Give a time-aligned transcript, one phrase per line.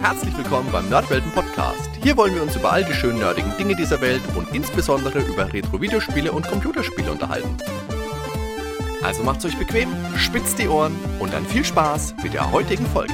[0.00, 1.90] Herzlich willkommen beim Nerdwelten Podcast.
[2.02, 5.52] Hier wollen wir uns über all die schönen nerdigen Dinge dieser Welt und insbesondere über
[5.52, 7.54] Retro-Videospiele und Computerspiele unterhalten.
[9.02, 13.12] Also macht's euch bequem, spitzt die Ohren und dann viel Spaß mit der heutigen Folge.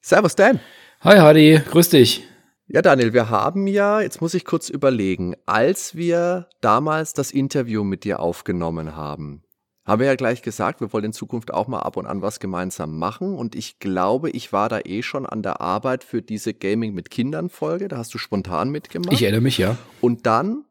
[0.00, 0.58] Servus Dan.
[1.02, 2.26] Hi Hadi, grüß dich.
[2.66, 7.84] Ja, Daniel, wir haben ja, jetzt muss ich kurz überlegen, als wir damals das Interview
[7.84, 9.42] mit dir aufgenommen haben,
[9.88, 12.40] haben wir ja gleich gesagt, wir wollen in Zukunft auch mal ab und an was
[12.40, 13.34] gemeinsam machen.
[13.34, 17.10] Und ich glaube, ich war da eh schon an der Arbeit für diese Gaming mit
[17.10, 17.88] Kindern Folge.
[17.88, 19.14] Da hast du spontan mitgemacht.
[19.14, 19.78] Ich erinnere mich, ja.
[20.02, 20.64] Und dann,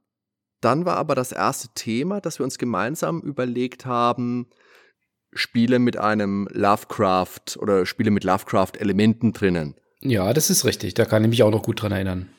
[0.61, 4.47] dann war aber das erste Thema, dass wir uns gemeinsam überlegt haben,
[5.33, 9.75] Spiele mit einem Lovecraft oder Spiele mit Lovecraft-Elementen drinnen.
[10.01, 10.93] Ja, das ist richtig.
[10.93, 12.29] Da kann ich mich auch noch gut dran erinnern.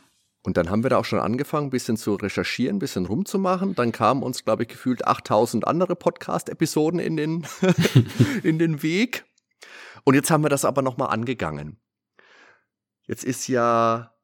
[0.45, 3.74] Und dann haben wir da auch schon angefangen, ein bisschen zu recherchieren, ein bisschen rumzumachen.
[3.74, 7.47] Dann kamen uns, glaube ich, gefühlt 8000 andere Podcast-Episoden in, den
[8.42, 9.25] in den Weg.
[10.05, 11.80] Und jetzt haben wir das aber nochmal angegangen.
[13.06, 14.14] Jetzt ist ja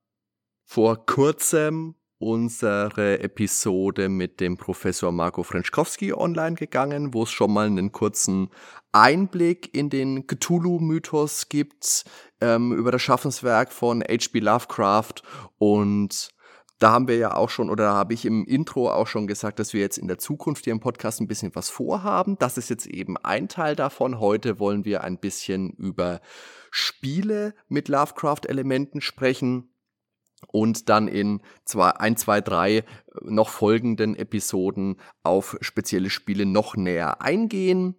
[0.65, 7.67] vor kurzem unsere Episode mit dem Professor Marco Frenschkowski online gegangen, wo es schon mal
[7.67, 8.51] einen kurzen
[8.93, 12.05] Einblick in den Cthulhu-Mythos gibt,
[12.41, 14.39] ähm, über das Schaffenswerk von H.P.
[14.39, 15.23] Lovecraft
[15.59, 16.35] und
[16.81, 19.73] da haben wir ja auch schon, oder habe ich im Intro auch schon gesagt, dass
[19.73, 22.37] wir jetzt in der Zukunft hier im Podcast ein bisschen was vorhaben.
[22.39, 24.19] Das ist jetzt eben ein Teil davon.
[24.19, 26.21] Heute wollen wir ein bisschen über
[26.71, 29.74] Spiele mit Lovecraft-Elementen sprechen
[30.49, 32.85] und dann in zwei, ein, zwei, drei
[33.23, 37.95] noch folgenden Episoden auf spezielle Spiele noch näher eingehen.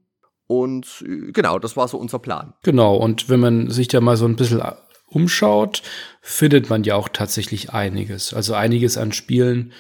[0.47, 2.53] Und äh, genau, das war so unser Plan.
[2.63, 4.61] Genau, und wenn man sich da mal so ein bisschen
[5.07, 5.81] umschaut,
[6.21, 8.33] findet man ja auch tatsächlich einiges.
[8.33, 9.73] Also einiges an Spielen,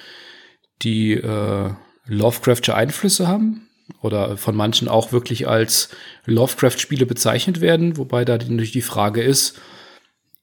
[0.81, 1.71] die äh,
[2.07, 3.67] Lovecraftsche Einflüsse haben
[4.01, 5.89] oder von manchen auch wirklich als
[6.25, 9.59] Lovecraft-Spiele bezeichnet werden, wobei da natürlich die Frage ist,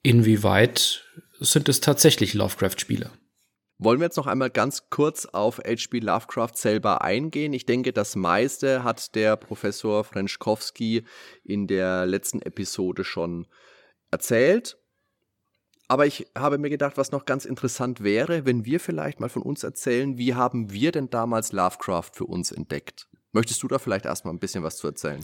[0.03, 1.05] inwieweit
[1.43, 3.11] sind es tatsächlich Lovecraft-Spiele?
[3.79, 5.99] Wollen wir jetzt noch einmal ganz kurz auf H.P.
[5.99, 7.53] Lovecraft selber eingehen?
[7.53, 11.05] Ich denke, das meiste hat der Professor Frenschkowski
[11.43, 13.49] in der letzten Episode schon
[14.13, 14.79] erzählt.
[15.89, 19.43] Aber ich habe mir gedacht, was noch ganz interessant wäre, wenn wir vielleicht mal von
[19.43, 23.09] uns erzählen, wie haben wir denn damals Lovecraft für uns entdeckt?
[23.33, 25.21] Möchtest du da vielleicht erstmal ein bisschen was zu erzählen?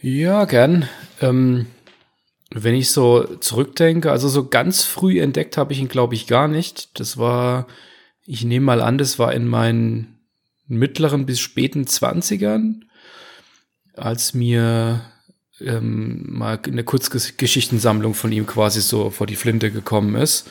[0.00, 0.88] Ja, gern.
[1.20, 1.66] Ähm,
[2.50, 6.48] wenn ich so zurückdenke, also so ganz früh entdeckt habe ich ihn, glaube ich, gar
[6.48, 6.98] nicht.
[6.98, 7.66] Das war,
[8.24, 10.18] ich nehme mal an, das war in meinen
[10.66, 12.84] mittleren bis späten Zwanzigern,
[13.94, 15.02] als mir
[15.60, 20.48] ähm, mal eine Kurzgeschichtensammlung von ihm quasi so vor die Flinte gekommen ist.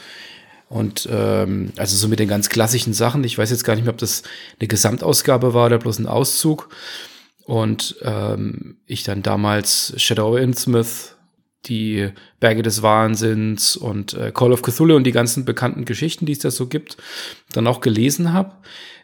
[0.70, 3.24] Und ähm, also so mit den ganz klassischen Sachen.
[3.24, 4.24] Ich weiß jetzt gar nicht mehr, ob das
[4.60, 6.70] eine Gesamtausgabe war oder bloß ein Auszug.
[7.46, 11.17] Und ähm, ich dann damals Shadow Innsmouth
[11.68, 16.34] die Berge des Wahnsinns und äh, Call of Cthulhu und die ganzen bekannten Geschichten, die
[16.34, 16.98] es da so gibt,
[17.54, 18.54] dann auch gelesen habe.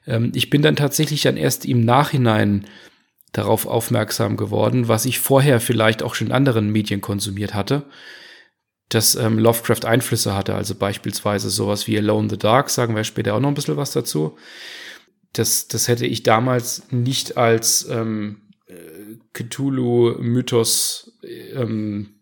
[0.07, 2.65] Ähm, ich bin dann tatsächlich dann erst im Nachhinein
[3.31, 7.83] darauf aufmerksam geworden, was ich vorher vielleicht auch schon in anderen Medien konsumiert hatte,
[8.89, 13.03] dass ähm, Lovecraft Einflüsse hatte, also beispielsweise sowas wie Alone in the Dark, sagen wir
[13.03, 14.37] später auch noch ein bisschen was dazu.
[15.33, 18.75] Das, das hätte ich damals nicht als ähm, äh,
[19.33, 21.17] Cthulhu-Mythos
[21.55, 22.13] ähm,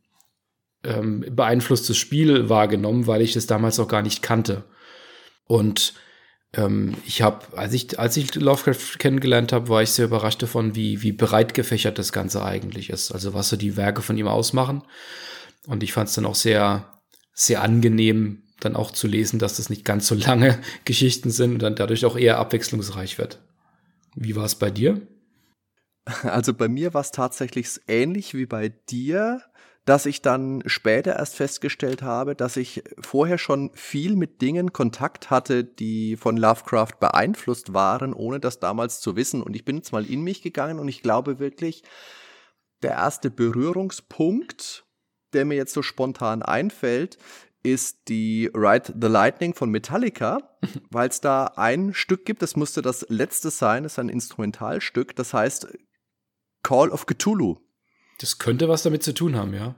[0.84, 4.64] ähm, beeinflusstes Spiel wahrgenommen, weil ich das damals auch gar nicht kannte.
[5.46, 5.94] Und
[6.54, 10.76] ähm, ich habe, als ich, als ich Lovecraft kennengelernt habe, war ich sehr überrascht davon,
[10.76, 13.12] wie, wie breit gefächert das Ganze eigentlich ist.
[13.12, 14.84] Also was so die Werke von ihm ausmachen.
[15.68, 17.02] Und ich fand es dann auch sehr,
[17.34, 21.62] sehr angenehm, dann auch zu lesen, dass das nicht ganz so lange Geschichten sind und
[21.62, 23.40] dann dadurch auch eher abwechslungsreich wird.
[24.16, 25.08] Wie war es bei dir?
[26.24, 29.42] Also bei mir war es tatsächlich ähnlich wie bei dir
[29.86, 35.32] dass ich dann später erst festgestellt habe, dass ich vorher schon viel mit Dingen Kontakt
[35.32, 39.42] hatte, die von Lovecraft beeinflusst waren, ohne das damals zu wissen.
[39.42, 41.84] Und ich bin jetzt mal in mich gegangen und ich glaube wirklich,
[42.84, 44.86] der erste Berührungspunkt,
[45.34, 47.18] der mir jetzt so spontan einfällt,
[47.64, 50.58] ist die Ride the Lightning von Metallica,
[50.92, 55.16] weil es da ein Stück gibt, das musste das letzte sein, das ist ein Instrumentalstück,
[55.16, 55.68] das heißt
[56.64, 57.58] Call of Cthulhu.
[58.22, 59.76] Das könnte was damit zu tun haben, ja.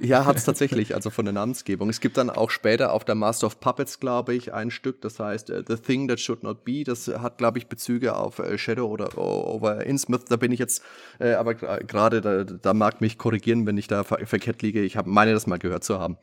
[0.00, 1.88] Ja, hat es tatsächlich, also von der Namensgebung.
[1.88, 5.20] Es gibt dann auch später auf der Master of Puppets, glaube ich, ein Stück, das
[5.20, 6.82] heißt uh, The Thing That Should Not Be.
[6.82, 10.24] Das hat, glaube ich, Bezüge auf uh, Shadow oder Over Innsmouth.
[10.28, 10.82] Da bin ich jetzt,
[11.20, 14.82] äh, aber gerade da, da mag mich korrigieren, wenn ich da ver verkehrt liege.
[14.82, 16.18] Ich hab, meine das mal gehört zu haben.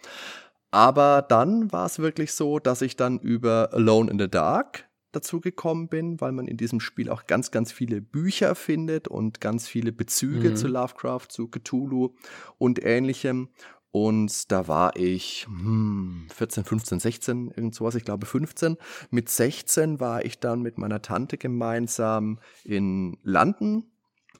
[0.71, 5.41] Aber dann war es wirklich so, dass ich dann über Alone in the Dark dazu
[5.41, 9.67] gekommen bin, weil man in diesem Spiel auch ganz, ganz viele Bücher findet und ganz
[9.67, 10.55] viele Bezüge mhm.
[10.55, 12.15] zu Lovecraft, zu Cthulhu
[12.57, 13.49] und ähnlichem.
[13.91, 18.77] Und da war ich hm, 14, 15, 16, irgend sowas, ich glaube 15.
[19.09, 23.83] Mit 16 war ich dann mit meiner Tante gemeinsam in London,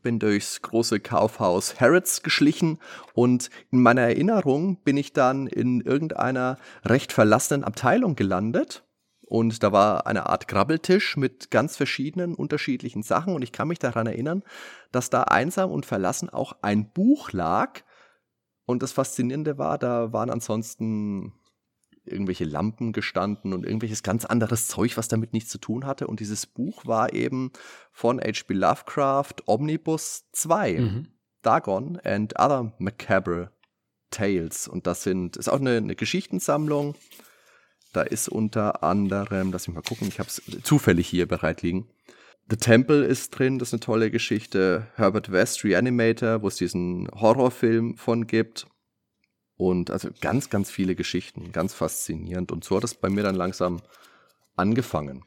[0.01, 2.79] bin durchs große Kaufhaus Harrods geschlichen
[3.13, 8.83] und in meiner Erinnerung bin ich dann in irgendeiner recht verlassenen Abteilung gelandet.
[9.31, 13.33] Und da war eine Art Grabbeltisch mit ganz verschiedenen unterschiedlichen Sachen.
[13.33, 14.44] Und ich kann mich daran erinnern,
[14.92, 17.81] dass da einsam und verlassen auch ein Buch lag,
[18.66, 21.33] und das Faszinierende war, da waren ansonsten
[22.04, 26.07] irgendwelche Lampen gestanden und irgendwelches ganz anderes Zeug, was damit nichts zu tun hatte.
[26.07, 27.51] Und dieses Buch war eben
[27.92, 28.54] von H.P.
[28.54, 31.07] Lovecraft Omnibus 2, mhm.
[31.44, 33.51] Dagon and Other Macabre
[34.10, 34.68] Tales.
[34.68, 36.95] Und das sind, ist auch eine, eine Geschichtensammlung.
[37.91, 41.88] Da ist unter anderem, lass mich mal gucken, ich habe es zufällig hier bereit liegen.
[42.49, 44.88] The Temple ist drin, das ist eine tolle Geschichte.
[44.95, 48.67] Herbert West, Reanimator, wo es diesen Horrorfilm von gibt.
[49.57, 52.51] Und also ganz, ganz viele Geschichten, ganz faszinierend.
[52.51, 53.81] Und so hat es bei mir dann langsam
[54.55, 55.23] angefangen.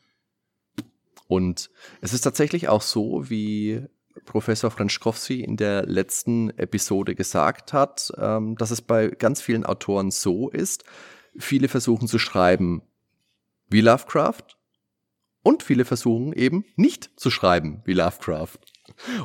[1.29, 1.71] Und
[2.01, 3.87] es ist tatsächlich auch so, wie
[4.27, 10.11] Professor Franschkowski in der letzten Episode gesagt hat, ähm, dass es bei ganz vielen Autoren
[10.11, 10.85] so ist,
[11.39, 12.83] viele versuchen zu schreiben
[13.69, 14.57] wie Lovecraft
[15.43, 18.59] und viele versuchen eben nicht zu schreiben wie Lovecraft.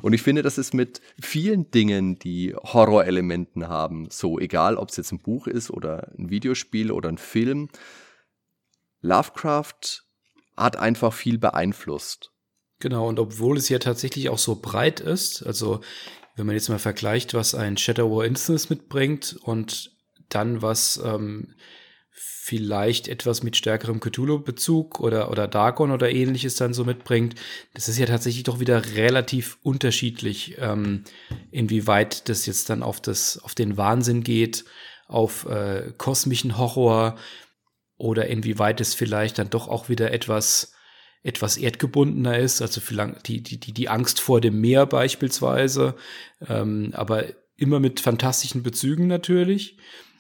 [0.02, 4.98] Und ich finde, das ist mit vielen Dingen, die Horrorelementen haben, so egal, ob es
[4.98, 7.70] jetzt ein Buch ist oder ein Videospiel oder ein Film.
[9.02, 10.04] Lovecraft
[10.56, 12.32] hat einfach viel beeinflusst.
[12.80, 15.82] Genau, und obwohl es ja tatsächlich auch so breit ist, also
[16.36, 19.92] wenn man jetzt mal vergleicht, was ein Shadow War Instance mitbringt und
[20.30, 21.56] dann was ähm,
[22.22, 27.36] vielleicht etwas mit stärkerem Cthulhu-Bezug oder, oder Dagon oder ähnliches dann so mitbringt.
[27.74, 31.06] Das ist ja tatsächlich doch wieder relativ unterschiedlich, ähm,
[31.52, 34.66] inwieweit das jetzt dann auf, das, auf den Wahnsinn geht,
[35.08, 37.18] auf äh, kosmischen Horror
[37.98, 40.74] oder inwieweit es vielleicht dann doch auch wieder etwas
[41.22, 45.96] etwas erdgebundener ist, also vielleicht die, die, die, die Angst vor dem Meer beispielsweise,
[46.48, 47.26] ähm, aber
[47.58, 49.78] immer mit fantastischen Bezügen natürlich.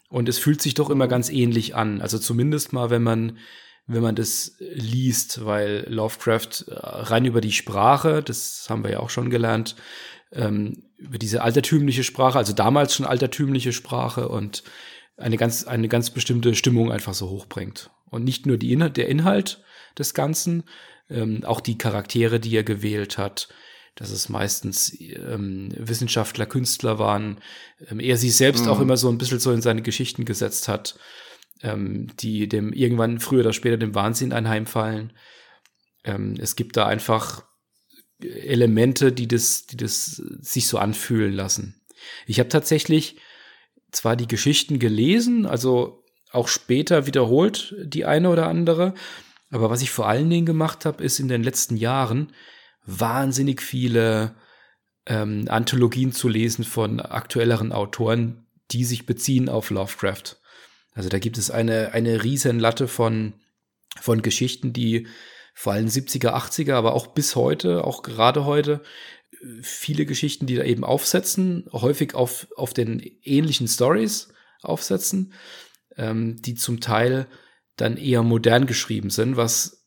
[0.09, 2.01] Und es fühlt sich doch immer ganz ähnlich an.
[2.01, 3.37] Also zumindest mal, wenn man,
[3.85, 8.99] wenn man das liest, weil Lovecraft äh, rein über die Sprache, das haben wir ja
[8.99, 9.75] auch schon gelernt,
[10.31, 14.63] ähm, über diese altertümliche Sprache, also damals schon altertümliche Sprache und
[15.17, 17.91] eine ganz, eine ganz bestimmte Stimmung einfach so hochbringt.
[18.09, 19.63] Und nicht nur die Inhalt, der Inhalt
[19.97, 20.63] des Ganzen,
[21.09, 23.49] ähm, auch die Charaktere, die er gewählt hat,
[23.99, 27.39] dass es meistens ähm, Wissenschaftler, Künstler waren,
[27.89, 28.71] ähm, er sich selbst mhm.
[28.71, 30.97] auch immer so ein bisschen so in seine Geschichten gesetzt hat,
[31.61, 35.11] ähm, die dem irgendwann früher oder später dem Wahnsinn anheimfallen.
[36.05, 37.43] Ähm, es gibt da einfach
[38.21, 41.81] Elemente, die das, die das sich so anfühlen lassen.
[42.25, 43.17] Ich habe tatsächlich
[43.91, 48.93] zwar die Geschichten gelesen, also auch später wiederholt die eine oder andere,
[49.51, 52.31] aber was ich vor allen Dingen gemacht habe, ist in den letzten Jahren
[52.89, 54.35] wahnsinnig viele
[55.05, 60.37] ähm, Anthologien zu lesen von aktuelleren Autoren, die sich beziehen auf Lovecraft.
[60.93, 63.33] Also da gibt es eine, eine riesen Latte von,
[63.99, 65.07] von Geschichten, die
[65.53, 68.81] vor allem 70er, 80er, aber auch bis heute, auch gerade heute,
[69.61, 74.29] viele Geschichten, die da eben aufsetzen, häufig auf, auf den ähnlichen Stories
[74.61, 75.33] aufsetzen,
[75.95, 77.27] ähm, die zum Teil
[77.75, 79.85] dann eher modern geschrieben sind, was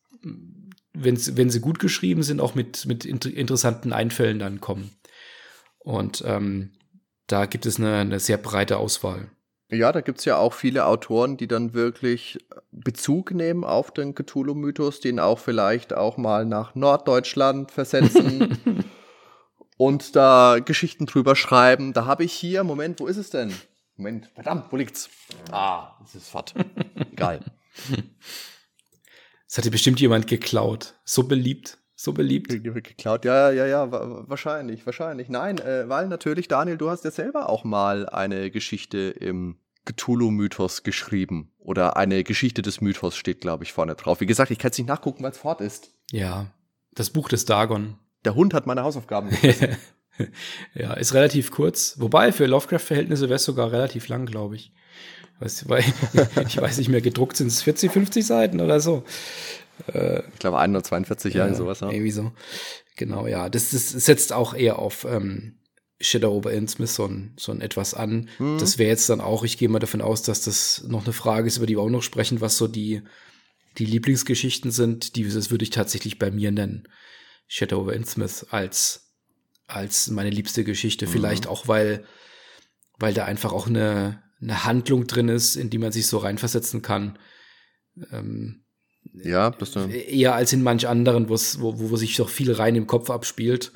[0.94, 4.90] wenn, wenn sie gut geschrieben sind, auch mit, mit interessanten Einfällen dann kommen.
[5.78, 6.72] Und ähm,
[7.26, 9.30] da gibt es eine, eine sehr breite Auswahl.
[9.70, 12.38] Ja, da gibt es ja auch viele Autoren, die dann wirklich
[12.70, 18.58] Bezug nehmen auf den Cthulhu-Mythos, den auch vielleicht auch mal nach Norddeutschland versetzen
[19.78, 21.94] und da Geschichten drüber schreiben.
[21.94, 23.54] Da habe ich hier, Moment, wo ist es denn?
[23.96, 25.08] Moment, verdammt, wo liegt's?
[25.50, 26.52] Ah, es ist fort.
[27.12, 27.40] Egal.
[29.52, 30.94] Das hatte bestimmt jemand geklaut.
[31.04, 31.76] So beliebt.
[31.94, 32.48] So beliebt.
[32.48, 33.92] Geklaut, ja, ja, ja,
[34.26, 35.28] wahrscheinlich, wahrscheinlich.
[35.28, 40.84] Nein, äh, weil natürlich, Daniel, du hast ja selber auch mal eine Geschichte im Cthulhu-Mythos
[40.84, 41.52] geschrieben.
[41.58, 44.22] Oder eine Geschichte des Mythos steht, glaube ich, vorne drauf.
[44.22, 45.92] Wie gesagt, ich kann es nicht nachgucken, weil es fort ist.
[46.10, 46.46] Ja,
[46.94, 47.98] das Buch des Dagon.
[48.24, 49.28] Der Hund hat meine Hausaufgaben
[50.74, 52.00] ja, ist relativ kurz.
[52.00, 54.72] Wobei, für Lovecraft-Verhältnisse wäre es sogar relativ lang, glaube ich.
[55.42, 55.84] Weißt du, weil
[56.46, 59.02] ich weiß nicht mehr, gedruckt sind es 40, 50 Seiten oder so.
[59.92, 61.80] Äh, ich glaube 142 Jahre, sowas.
[61.80, 61.90] Ja.
[61.90, 62.30] Irgendwie so.
[62.96, 63.48] Genau, ja.
[63.48, 65.58] Das, das setzt auch eher auf ähm,
[66.00, 68.28] Shadow over Innsmouth so ein, so ein etwas an.
[68.36, 68.58] Hm.
[68.58, 71.48] Das wäre jetzt dann auch, ich gehe mal davon aus, dass das noch eine Frage
[71.48, 73.02] ist, über die wir auch noch sprechen, was so die,
[73.78, 76.86] die Lieblingsgeschichten sind, die das würde ich tatsächlich bei mir nennen.
[77.48, 79.12] Shadow over Innsmouth als,
[79.66, 81.06] als meine liebste Geschichte.
[81.06, 81.10] Mhm.
[81.10, 82.04] Vielleicht auch, weil,
[83.00, 86.82] weil da einfach auch eine, eine Handlung drin ist, in die man sich so reinversetzen
[86.82, 87.18] kann.
[88.10, 88.64] Ähm,
[89.14, 92.86] ja, das eher als in manch anderen, wo, wo, wo sich doch viel rein im
[92.86, 93.72] Kopf abspielt.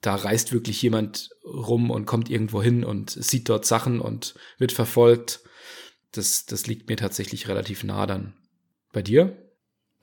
[0.00, 4.72] Da reist wirklich jemand rum und kommt irgendwo hin und sieht dort Sachen und wird
[4.72, 5.40] verfolgt.
[6.10, 8.34] Das, das liegt mir tatsächlich relativ nah dann.
[8.92, 9.36] Bei dir?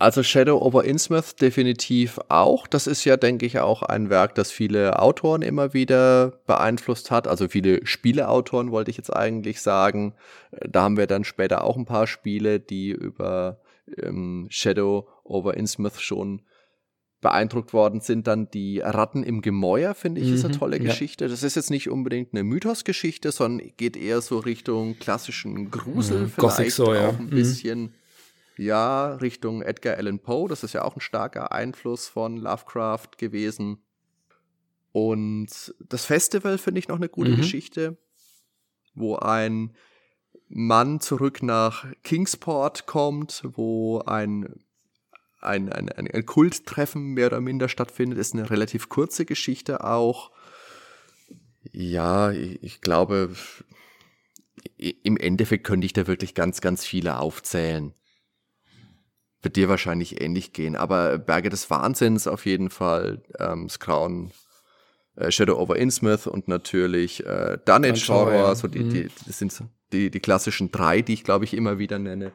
[0.02, 2.68] Also Shadow over Innsmouth definitiv auch.
[2.68, 7.28] Das ist ja, denke ich, auch ein Werk, das viele Autoren immer wieder beeinflusst hat.
[7.28, 10.14] Also viele Spieleautoren wollte ich jetzt eigentlich sagen.
[10.52, 13.60] Da haben wir dann später auch ein paar Spiele, die über
[14.02, 16.44] ähm, Shadow over Innsmouth schon
[17.20, 18.26] beeindruckt worden sind.
[18.26, 20.84] Dann die Ratten im Gemäuer, finde ich, mhm, ist eine mhm, tolle ja.
[20.84, 21.28] Geschichte.
[21.28, 26.30] Das ist jetzt nicht unbedingt eine Mythosgeschichte, sondern geht eher so Richtung klassischen Grusel, mhm,
[26.30, 27.10] vielleicht so, ja.
[27.10, 27.32] auch ein mhm.
[27.32, 27.94] bisschen
[28.60, 30.50] ja, Richtung Edgar Allan Poe.
[30.50, 33.78] Das ist ja auch ein starker Einfluss von Lovecraft gewesen.
[34.92, 37.38] Und das Festival finde ich noch eine gute mhm.
[37.38, 37.98] Geschichte,
[38.96, 39.76] wo ein
[40.50, 44.56] Mann zurück nach Kingsport kommt, wo ein,
[45.40, 48.20] ein, ein, ein Kulttreffen mehr oder minder stattfindet.
[48.20, 50.32] Ist eine relativ kurze Geschichte auch.
[51.72, 53.34] Ja, ich, ich glaube,
[54.78, 57.94] im Endeffekt könnte ich da wirklich ganz, ganz viele aufzählen.
[59.42, 60.76] Wird dir wahrscheinlich ähnlich gehen.
[60.76, 64.32] Aber Berge des Wahnsinns auf jeden Fall, ähm, Crown,
[65.16, 68.34] äh, Shadow over Innsmouth und natürlich äh, Dunwich Horror.
[68.34, 68.56] Ja.
[68.56, 68.90] So die, mhm.
[68.90, 69.54] die, das sind
[69.94, 72.32] die, die klassischen drei, die ich glaube ich immer wieder nenne.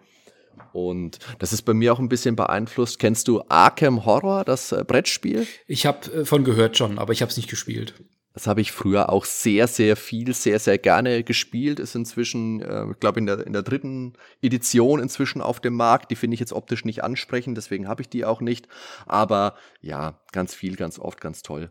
[0.72, 2.98] Und das ist bei mir auch ein bisschen beeinflusst.
[2.98, 5.46] Kennst du Arkham Horror, das äh, Brettspiel?
[5.66, 7.94] Ich habe äh, von gehört schon, aber ich habe es nicht gespielt.
[8.34, 11.78] Das habe ich früher auch sehr, sehr viel, sehr, sehr gerne gespielt.
[11.78, 16.10] Ist inzwischen, äh, ich glaube, in der, in der dritten Edition inzwischen auf dem Markt.
[16.10, 18.66] Die finde ich jetzt optisch nicht ansprechend, deswegen habe ich die auch nicht.
[19.06, 21.70] Aber ja, ganz viel, ganz oft, ganz toll.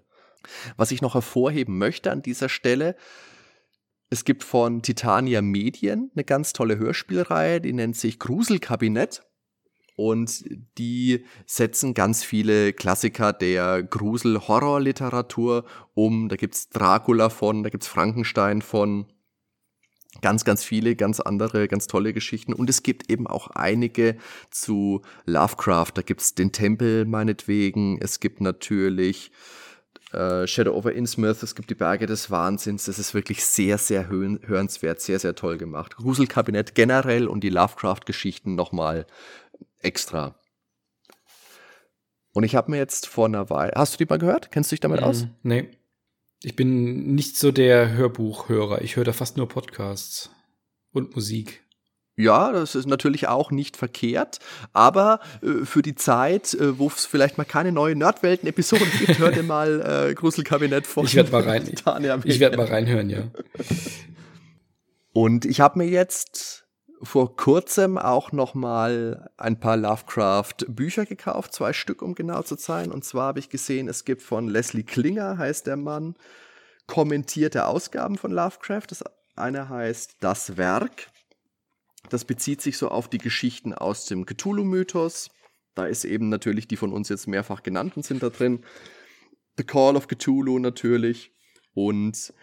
[0.78, 2.96] Was ich noch hervorheben möchte an dieser Stelle,
[4.10, 9.24] es gibt von Titania Medien eine ganz tolle Hörspielreihe, die nennt sich Gruselkabinett.
[9.96, 10.44] Und
[10.78, 16.30] die setzen ganz viele Klassiker der Grusel-Horror-Literatur um.
[16.30, 19.06] Da gibt's Dracula von, da gibt's Frankenstein von.
[20.22, 22.54] Ganz, ganz viele, ganz andere, ganz tolle Geschichten.
[22.54, 24.16] Und es gibt eben auch einige
[24.52, 25.92] zu Lovecraft.
[25.96, 27.98] Da gibt's den Tempel meinetwegen.
[28.00, 29.32] Es gibt natürlich
[30.14, 32.86] äh, Shadow over Innsmouth, es gibt die Berge des Wahnsinns.
[32.86, 35.96] Das ist wirklich sehr, sehr hörenswert, sehr, sehr toll gemacht.
[35.96, 39.08] Gruselkabinett generell und die Lovecraft-Geschichten nochmal
[39.80, 40.36] extra.
[42.34, 43.74] Und ich habe mir jetzt vor einer Weile.
[43.76, 44.52] Hast du die mal gehört?
[44.52, 45.28] Kennst du dich damit mm, aus?
[45.44, 45.70] Nee.
[46.42, 48.82] Ich bin nicht so der Hörbuchhörer.
[48.82, 50.32] Ich höre da fast nur Podcasts
[50.92, 51.64] und Musik.
[52.16, 54.38] Ja, das ist natürlich auch nicht verkehrt,
[54.72, 59.36] aber äh, für die Zeit, äh, wo es vielleicht mal keine neue Nerdwelten-Episoden gibt, hört
[59.36, 61.64] ihr mal äh, Gruselkabinett von Ich werde mal rein.
[62.24, 63.32] Ich werde mal reinhören, ja.
[65.12, 66.63] Und ich habe mir jetzt
[67.04, 72.56] vor kurzem auch noch mal ein paar Lovecraft Bücher gekauft, zwei Stück, um genau zu
[72.56, 72.92] sein.
[72.92, 76.16] Und zwar habe ich gesehen, es gibt von Leslie Klinger, heißt der Mann,
[76.88, 78.88] kommentierte Ausgaben von Lovecraft.
[78.90, 79.04] Das
[79.36, 81.08] eine heißt Das Werk.
[82.10, 85.30] Das bezieht sich so auf die Geschichten aus dem Cthulhu-Mythos.
[85.76, 88.64] Da ist eben natürlich die von uns jetzt mehrfach genannten sind da drin.
[89.58, 91.32] The Call of Cthulhu natürlich.
[91.74, 92.34] Und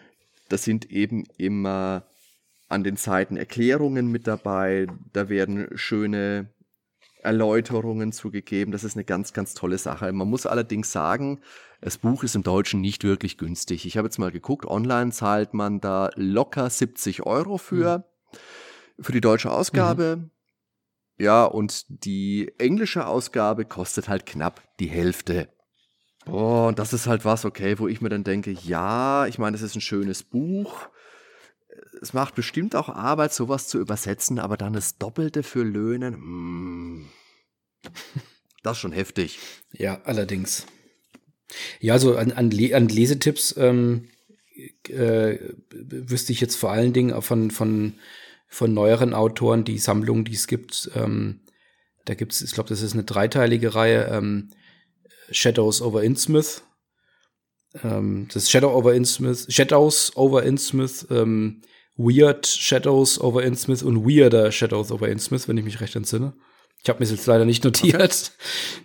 [0.49, 2.10] das sind eben immer
[2.71, 4.87] an den Seiten Erklärungen mit dabei.
[5.13, 6.49] Da werden schöne
[7.23, 8.71] Erläuterungen zugegeben.
[8.71, 10.11] Das ist eine ganz, ganz tolle Sache.
[10.11, 11.41] Man muss allerdings sagen,
[11.81, 13.85] das Buch ist im Deutschen nicht wirklich günstig.
[13.85, 19.03] Ich habe jetzt mal geguckt, online zahlt man da locker 70 Euro für, mhm.
[19.03, 20.17] für die deutsche Ausgabe.
[20.17, 20.31] Mhm.
[21.17, 25.49] Ja, und die englische Ausgabe kostet halt knapp die Hälfte.
[26.25, 29.53] Oh, und das ist halt was, okay, wo ich mir dann denke, ja, ich meine,
[29.53, 30.89] das ist ein schönes Buch
[32.01, 37.09] es macht bestimmt auch Arbeit, sowas zu übersetzen, aber dann das Doppelte für Löhnen, mm,
[38.63, 39.39] das ist schon heftig.
[39.71, 40.65] Ja, allerdings.
[41.79, 44.09] Ja, so an, an, an Lesetipps ähm,
[44.87, 45.37] äh,
[45.71, 47.93] wüsste ich jetzt vor allen Dingen von, von,
[48.47, 50.91] von neueren Autoren die Sammlung, die es gibt.
[50.95, 51.41] Ähm,
[52.05, 54.49] da gibt es, ich glaube, das ist eine dreiteilige Reihe, ähm,
[55.31, 56.63] Shadows over Innsmouth.
[57.83, 61.61] Ähm, das Shadow over Innsmouth, Shadows over Innsmouth, ähm,
[61.97, 66.33] Weird Shadows over Innsmouth und Weirder Shadows over Innsmouth, wenn ich mich recht entsinne.
[66.83, 68.31] Ich habe mir jetzt leider nicht notiert.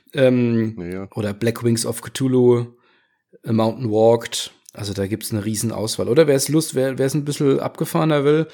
[0.08, 0.26] Okay.
[0.26, 1.08] ähm, ja.
[1.14, 2.74] Oder Black Wings of Cthulhu,
[3.44, 4.50] A Mountain Walked.
[4.72, 6.08] Also da gibt's eine riesen Auswahl.
[6.08, 8.46] Oder wer es Lust, wer es ein bisschen abgefahrener will,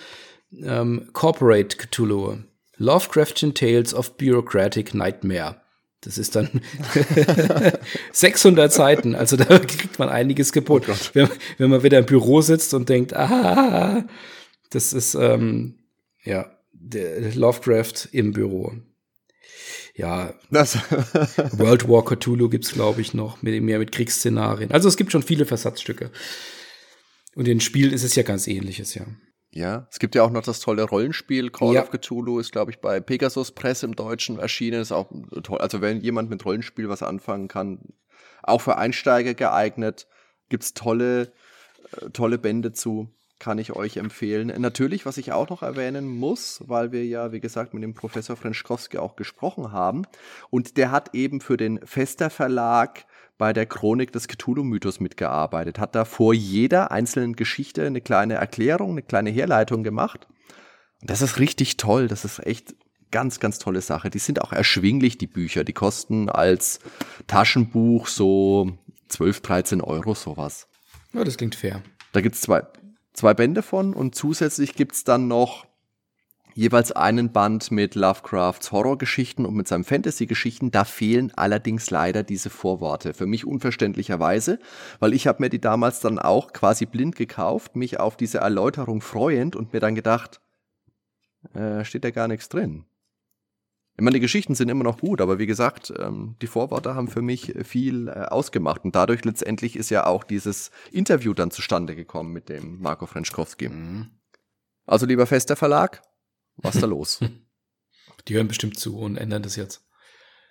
[0.62, 2.38] ähm, Corporate Cthulhu,
[2.76, 5.61] Lovecraftian Tales of Bureaucratic Nightmare.
[6.02, 6.60] Das ist dann
[8.12, 10.90] 600 Seiten, also da kriegt man einiges geboten.
[10.92, 11.28] Oh wenn,
[11.58, 14.04] wenn, man wieder im Büro sitzt und denkt, ah,
[14.70, 15.78] das ist, ähm,
[16.24, 16.50] ja,
[17.34, 18.72] Lovecraft im Büro.
[19.94, 20.76] Ja, das.
[21.52, 24.72] World War Cthulhu gibt's glaube ich, noch, mit, mehr mit Kriegsszenarien.
[24.72, 26.10] Also es gibt schon viele Versatzstücke.
[27.34, 29.06] Und in Spielen ist es ja ganz ähnliches, ja.
[29.54, 31.82] Ja, es gibt ja auch noch das tolle Rollenspiel Call ja.
[31.82, 35.10] of Cthulhu, ist glaube ich bei Pegasus Press im Deutschen erschienen, ist auch
[35.42, 35.58] toll.
[35.58, 37.80] Also wenn jemand mit Rollenspiel was anfangen kann,
[38.42, 40.06] auch für Einsteiger geeignet,
[40.48, 41.32] gibt's tolle,
[42.00, 44.52] äh, tolle Bände zu, kann ich euch empfehlen.
[44.58, 48.36] Natürlich, was ich auch noch erwähnen muss, weil wir ja, wie gesagt, mit dem Professor
[48.36, 50.06] Frenschkowski auch gesprochen haben
[50.48, 53.04] und der hat eben für den Fester Verlag
[53.42, 58.92] bei der Chronik des Cthulhu-Mythos mitgearbeitet, hat da vor jeder einzelnen Geschichte eine kleine Erklärung,
[58.92, 60.28] eine kleine Herleitung gemacht.
[61.00, 62.76] Und das ist richtig toll, das ist echt
[63.10, 64.10] ganz, ganz tolle Sache.
[64.10, 65.64] Die sind auch erschwinglich, die Bücher.
[65.64, 66.78] Die kosten als
[67.26, 70.68] Taschenbuch so 12, 13 Euro, sowas.
[71.12, 71.82] Ja, das klingt fair.
[72.12, 72.62] Da gibt es zwei,
[73.12, 75.66] zwei Bände von und zusätzlich gibt es dann noch
[76.54, 80.70] jeweils einen Band mit Lovecrafts Horrorgeschichten und mit seinen Fantasy-Geschichten.
[80.70, 83.14] Da fehlen allerdings leider diese Vorworte.
[83.14, 84.58] Für mich unverständlicherweise,
[85.00, 89.00] weil ich habe mir die damals dann auch quasi blind gekauft, mich auf diese Erläuterung
[89.00, 90.40] freuend und mir dann gedacht,
[91.54, 92.84] äh, steht da gar nichts drin.
[93.96, 97.08] Ich meine, die Geschichten sind immer noch gut, aber wie gesagt, ähm, die Vorworte haben
[97.08, 98.84] für mich viel äh, ausgemacht.
[98.84, 103.68] Und dadurch letztendlich ist ja auch dieses Interview dann zustande gekommen mit dem Marco Frenschkowski.
[103.68, 104.10] Mhm.
[104.86, 106.02] Also lieber Fester Verlag,
[106.56, 107.20] was ist da los?
[108.28, 109.84] Die hören bestimmt zu und ändern das jetzt.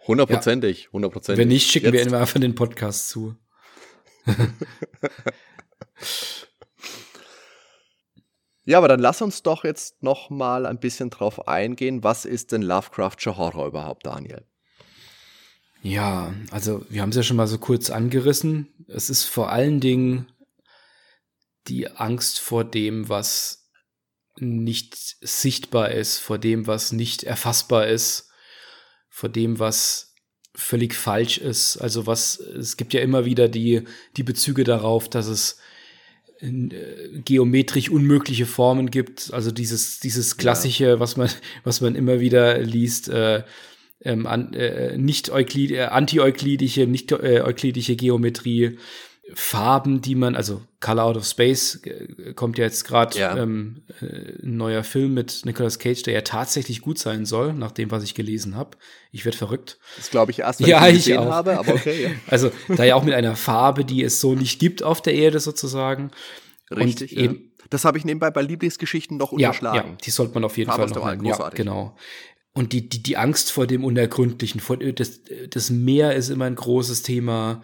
[0.08, 1.40] Hundertprozentig, hundertprozentig.
[1.40, 2.12] Wenn nicht, schicken jetzt.
[2.12, 3.36] wir einfach den Podcast zu.
[8.66, 12.04] ja, aber dann lass uns doch jetzt noch mal ein bisschen drauf eingehen.
[12.04, 14.46] Was ist denn Lovecraftscher Horror überhaupt, Daniel?
[15.82, 18.86] Ja, also wir haben es ja schon mal so kurz angerissen.
[18.88, 20.32] Es ist vor allen Dingen
[21.68, 23.61] die Angst vor dem, was
[24.42, 28.30] nicht sichtbar ist, vor dem, was nicht erfassbar ist,
[29.10, 30.16] vor dem, was
[30.56, 31.78] völlig falsch ist.
[31.78, 33.84] Also was, es gibt ja immer wieder die,
[34.18, 35.60] die Bezüge darauf, dass es
[36.40, 39.32] äh, geometrisch unmögliche Formen gibt.
[39.32, 41.00] Also dieses, dieses klassische, ja.
[41.00, 41.30] was man,
[41.64, 43.44] was man immer wieder liest, äh,
[44.04, 48.78] ähm, an, äh, nicht Euklid, äh, anti-euklidische, nicht äh, euklidische Geometrie,
[49.34, 53.38] Farben, die man, also Color Out of Space äh, kommt ja jetzt gerade ja.
[53.38, 57.72] ähm, äh, ein neuer Film mit Nicolas Cage, der ja tatsächlich gut sein soll, nach
[57.72, 58.78] dem, was ich gelesen habe.
[59.12, 59.78] Ich werde verrückt.
[59.98, 61.32] Das glaube ich erst, wenn ja, ich ihn gesehen auch.
[61.32, 62.04] habe, aber okay.
[62.04, 62.10] Ja.
[62.28, 65.40] Also da ja auch mit einer Farbe, die es so nicht gibt auf der Erde
[65.40, 66.12] sozusagen.
[66.70, 67.16] Richtig.
[67.16, 67.52] Und eben.
[67.70, 69.78] Das habe ich nebenbei bei Lieblingsgeschichten noch unterschlagen.
[69.78, 71.96] Ja, ja die sollte man auf jeden Farbe Fall noch Ja, genau.
[72.54, 76.56] Und die, die, die Angst vor dem Unergründlichen, vor, das, das Meer ist immer ein
[76.56, 77.62] großes Thema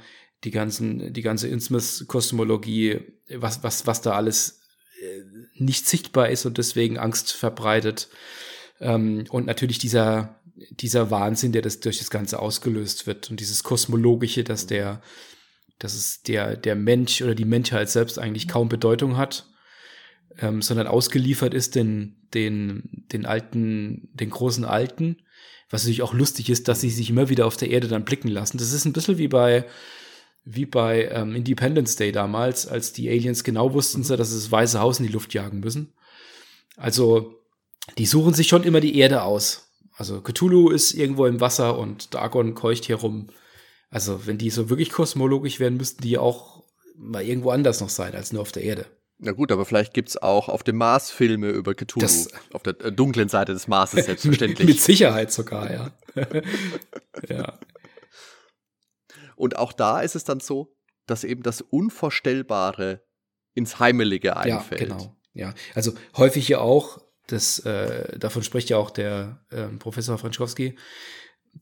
[0.47, 3.01] die ganzen, die ganze Innsmouth-Kosmologie,
[3.35, 4.61] was, was, was da alles
[5.01, 5.23] äh,
[5.55, 8.07] nicht sichtbar ist und deswegen Angst verbreitet.
[8.79, 10.39] Ähm, und natürlich dieser,
[10.71, 15.01] dieser Wahnsinn, der das durch das Ganze ausgelöst wird und dieses Kosmologische, dass der,
[15.79, 19.47] dass es der, der Mensch oder die Menschheit selbst eigentlich kaum Bedeutung hat,
[20.39, 25.17] ähm, sondern ausgeliefert ist den, den, den alten, den großen Alten.
[25.69, 28.29] Was natürlich auch lustig ist, dass sie sich immer wieder auf der Erde dann blicken
[28.29, 28.57] lassen.
[28.57, 29.65] Das ist ein bisschen wie bei,
[30.49, 34.17] wie bei ähm, Independence Day damals, als die Aliens genau wussten, mhm.
[34.17, 35.93] dass sie das Weiße Haus in die Luft jagen müssen.
[36.77, 37.41] Also,
[37.97, 39.69] die suchen sich schon immer die Erde aus.
[39.97, 43.27] Also, Cthulhu ist irgendwo im Wasser und Dagon keucht hier rum.
[43.89, 46.63] Also, wenn die so wirklich kosmologisch wären, müssten die auch
[46.95, 48.85] mal irgendwo anders noch sein, als nur auf der Erde.
[49.19, 52.05] Na gut, aber vielleicht gibt es auch auf dem Mars Filme über Cthulhu.
[52.05, 54.67] Das, auf der äh, dunklen Seite des Marses selbstverständlich.
[54.67, 55.91] Mit Sicherheit sogar, ja.
[57.27, 57.59] ja.
[59.37, 63.03] Und auch da ist es dann so, dass eben das Unvorstellbare
[63.53, 64.81] ins Heimelige einfällt.
[64.81, 65.15] Ja, genau.
[65.33, 70.77] Ja, also häufig ja auch, das, äh, davon spricht ja auch der äh, Professor Franschkowski,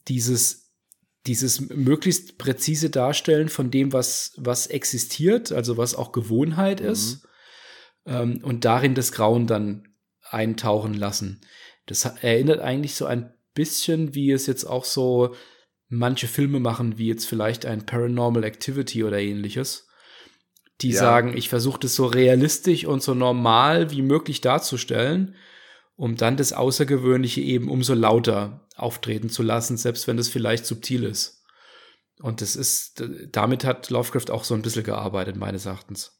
[0.07, 0.71] dieses,
[1.27, 6.87] dieses möglichst präzise Darstellen von dem, was, was existiert, also was auch Gewohnheit mhm.
[6.87, 7.27] ist,
[8.05, 11.41] ähm, und darin das Grauen dann eintauchen lassen.
[11.85, 15.35] Das erinnert eigentlich so ein bisschen, wie es jetzt auch so
[15.97, 19.87] manche Filme machen, wie jetzt vielleicht ein Paranormal Activity oder ähnliches,
[20.81, 20.99] die ja.
[20.99, 25.35] sagen, ich versuche das so realistisch und so normal wie möglich darzustellen,
[25.95, 31.03] um dann das Außergewöhnliche eben umso lauter auftreten zu lassen, selbst wenn das vielleicht subtil
[31.03, 31.43] ist.
[32.21, 36.14] Und das ist, damit hat Lovecraft auch so ein bisschen gearbeitet, meines Erachtens.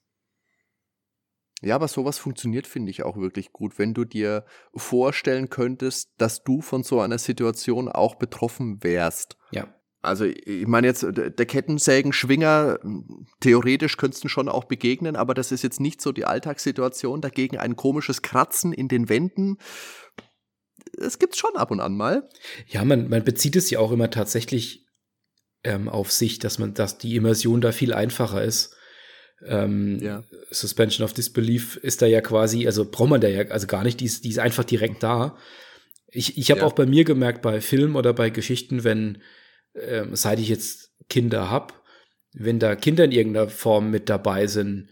[1.62, 6.44] Ja, aber sowas funktioniert, finde ich, auch wirklich gut, wenn du dir vorstellen könntest, dass
[6.44, 9.38] du von so einer Situation auch betroffen wärst.
[9.52, 9.74] Ja.
[10.02, 12.78] Also ich meine jetzt, der Kettensägenschwinger,
[13.40, 17.22] theoretisch könntest du schon auch begegnen, aber das ist jetzt nicht so die Alltagssituation.
[17.22, 19.58] Dagegen ein komisches Kratzen in den Wänden,
[20.98, 22.30] es gibt's schon ab und an mal.
[22.68, 24.86] Ja, man, man bezieht es ja auch immer tatsächlich
[25.64, 28.75] ähm, auf sich, dass man, dass die Immersion da viel einfacher ist.
[29.48, 30.24] Ähm, ja.
[30.50, 34.00] Suspension of Disbelief ist da ja quasi, also braucht man da ja also gar nicht,
[34.00, 35.38] die ist, die ist einfach direkt da.
[36.08, 36.66] Ich, ich habe ja.
[36.66, 39.22] auch bei mir gemerkt, bei Filmen oder bei Geschichten, wenn,
[39.76, 41.84] ähm, seit ich jetzt Kinder hab,
[42.34, 44.90] wenn da Kinder in irgendeiner Form mit dabei sind,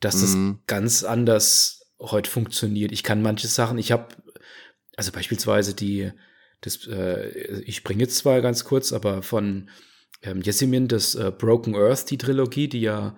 [0.00, 0.60] dass das mhm.
[0.66, 2.92] ganz anders heute funktioniert.
[2.92, 4.14] Ich kann manche Sachen, ich habe,
[4.96, 6.12] also beispielsweise die,
[6.60, 9.70] das, äh, ich bringe jetzt zwar ganz kurz, aber von
[10.22, 13.16] ähm, Jessemin, das äh, Broken Earth, die Trilogie, die ja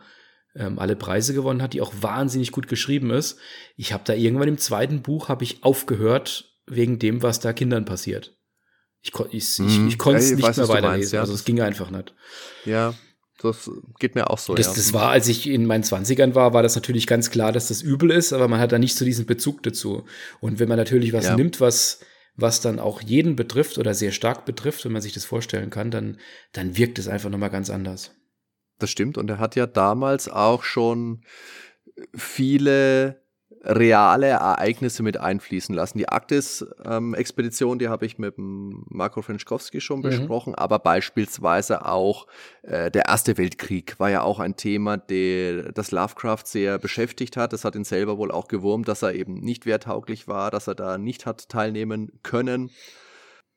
[0.54, 3.38] ähm, alle Preise gewonnen hat, die auch wahnsinnig gut geschrieben ist.
[3.76, 7.84] Ich habe da irgendwann im zweiten Buch habe ich aufgehört wegen dem, was da Kindern
[7.84, 8.36] passiert.
[9.02, 10.98] Ich, ich, ich, ich, ich konnte es nicht weiß, mehr weiterlesen.
[10.98, 11.20] Meinst, ja.
[11.20, 12.14] Also es ging einfach nicht.
[12.66, 12.94] Ja,
[13.40, 14.54] das geht mir auch so.
[14.54, 14.74] Das, ja.
[14.74, 17.80] das war, als ich in meinen Zwanzigern war, war das natürlich ganz klar, dass das
[17.80, 20.04] übel ist, aber man hat da nicht so diesen Bezug dazu.
[20.40, 21.36] Und wenn man natürlich was ja.
[21.36, 22.00] nimmt, was
[22.36, 25.90] was dann auch jeden betrifft oder sehr stark betrifft, wenn man sich das vorstellen kann,
[25.90, 26.18] dann,
[26.52, 28.12] dann wirkt es einfach nochmal ganz anders.
[28.80, 29.18] Das stimmt.
[29.18, 31.22] Und er hat ja damals auch schon
[32.14, 33.20] viele
[33.62, 35.98] reale Ereignisse mit einfließen lassen.
[35.98, 40.04] Die Arktis-Expedition, ähm, die habe ich mit dem Marco Frenschkowski schon mhm.
[40.04, 42.26] besprochen, aber beispielsweise auch
[42.62, 47.52] äh, der Erste Weltkrieg war ja auch ein Thema, der das Lovecraft sehr beschäftigt hat.
[47.52, 50.74] Das hat ihn selber wohl auch gewurmt, dass er eben nicht wehrtauglich war, dass er
[50.74, 52.70] da nicht hat teilnehmen können.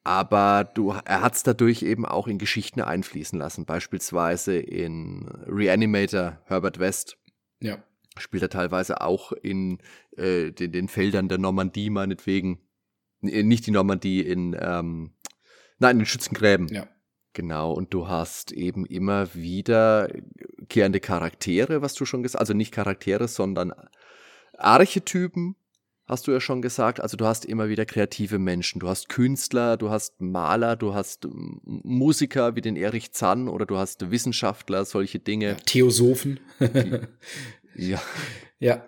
[0.03, 6.41] Aber du, er hat es dadurch eben auch in Geschichten einfließen lassen, beispielsweise in Reanimator
[6.45, 7.17] Herbert West.
[7.59, 7.81] Ja.
[8.17, 9.79] Spielt er teilweise auch in
[10.17, 12.59] äh, den, den Feldern der Normandie, meinetwegen.
[13.21, 15.13] Nicht die Normandie, in, ähm,
[15.79, 16.67] nein, in den Schützengräben.
[16.67, 16.87] Ja.
[17.31, 20.09] Genau, und du hast eben immer wieder
[20.69, 23.73] kehrende Charaktere, was du schon gesagt hast, also nicht Charaktere, sondern
[24.57, 25.55] Archetypen,
[26.13, 27.01] hast du ja schon gesagt.
[27.01, 28.79] Also du hast immer wieder kreative Menschen.
[28.79, 31.27] Du hast Künstler, du hast Maler, du hast
[31.63, 35.47] Musiker wie den Erich Zann oder du hast Wissenschaftler, solche Dinge.
[35.47, 36.39] Ja, Theosophen.
[37.75, 38.01] ja.
[38.59, 38.85] Ja.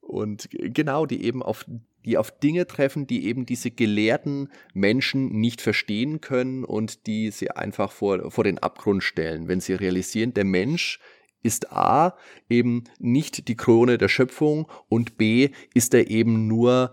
[0.00, 1.64] Und genau, die eben auf,
[2.04, 7.50] die auf Dinge treffen, die eben diese gelehrten Menschen nicht verstehen können und die sie
[7.50, 11.00] einfach vor, vor den Abgrund stellen, wenn sie realisieren, der Mensch
[11.42, 12.16] ist A
[12.48, 16.92] eben nicht die Krone der Schöpfung und B ist er eben nur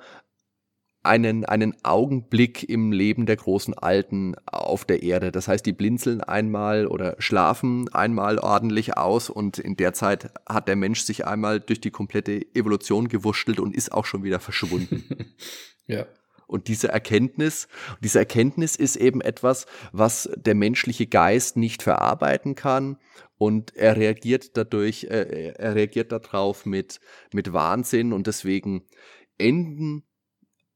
[1.06, 5.32] einen, einen Augenblick im Leben der großen Alten auf der Erde.
[5.32, 10.68] Das heißt, die blinzeln einmal oder schlafen einmal ordentlich aus und in der Zeit hat
[10.68, 15.04] der Mensch sich einmal durch die komplette Evolution gewurschtelt und ist auch schon wieder verschwunden.
[15.88, 16.06] ja.
[16.48, 17.68] Und diese Erkenntnis,
[18.02, 22.98] diese Erkenntnis ist eben etwas, was der menschliche Geist nicht verarbeiten kann
[23.38, 27.00] und er reagiert dadurch, äh, er reagiert darauf mit,
[27.34, 28.84] mit Wahnsinn und deswegen
[29.38, 30.04] enden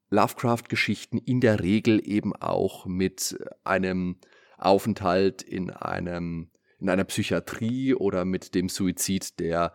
[0.10, 4.18] Lovecraft-Geschichten in der Regel eben auch mit einem
[4.58, 9.74] Aufenthalt in einem, in einer Psychiatrie oder mit dem Suizid der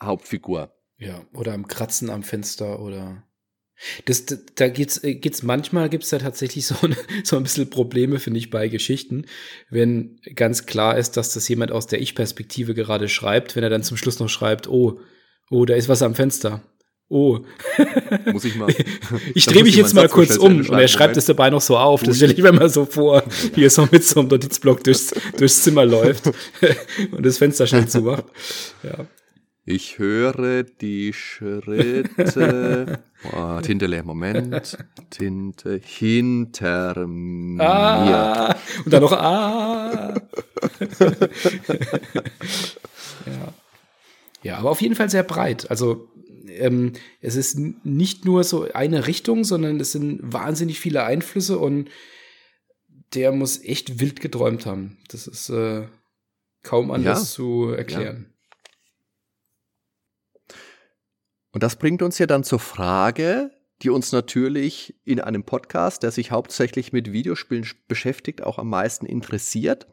[0.00, 0.74] Hauptfigur.
[0.96, 3.27] Ja, oder am Kratzen am Fenster oder
[4.04, 8.18] das, da geht's, äh, geht's manchmal gibt's da tatsächlich so, ein, so ein bisschen Probleme,
[8.18, 9.26] finde ich, bei Geschichten,
[9.70, 13.82] wenn ganz klar ist, dass das jemand aus der Ich-Perspektive gerade schreibt, wenn er dann
[13.82, 15.00] zum Schluss noch schreibt, oh,
[15.50, 16.62] oh, da ist was am Fenster.
[17.10, 17.40] Oh.
[18.32, 18.68] Muss ich mal.
[19.34, 22.02] ich drehe mich jetzt mal kurz um und er schreibt es dabei noch so auf.
[22.02, 23.22] Das stelle ich mir mal so vor,
[23.54, 26.26] wie er so mit so einem Notizblock durchs, durchs Zimmer läuft
[27.10, 28.24] und das Fenster schnell zumacht.
[28.82, 29.06] Ja.
[29.70, 33.00] Ich höre die Schritte.
[33.32, 34.78] Oh, Tinte leer, Moment.
[35.10, 37.64] Tinte hinter mir.
[37.64, 40.14] Ah, und dann noch Ah.
[43.26, 43.54] ja.
[44.44, 45.68] ja, aber auf jeden Fall sehr breit.
[45.68, 46.08] Also
[46.46, 51.90] ähm, es ist nicht nur so eine Richtung, sondern es sind wahnsinnig viele Einflüsse und
[53.14, 54.98] der muss echt wild geträumt haben.
[55.08, 55.88] Das ist äh,
[56.62, 58.26] kaum anders ja, zu erklären.
[58.28, 58.37] Ja.
[61.52, 63.50] Und das bringt uns ja dann zur Frage,
[63.82, 69.06] die uns natürlich in einem Podcast, der sich hauptsächlich mit Videospielen beschäftigt, auch am meisten
[69.06, 69.86] interessiert.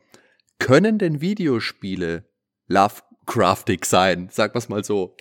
[0.60, 2.26] Können denn Videospiele
[2.68, 4.30] Lovecraftig sein?
[4.32, 5.16] Sagen wir es mal so.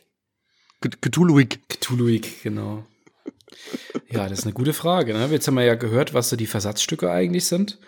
[0.81, 1.61] Cthulhuig.
[1.69, 2.87] Cthulhuig, genau.
[4.11, 5.13] Ja, das ist eine gute Frage.
[5.13, 5.27] Ne?
[5.31, 7.79] Jetzt haben wir ja gehört, was so die Versatzstücke eigentlich sind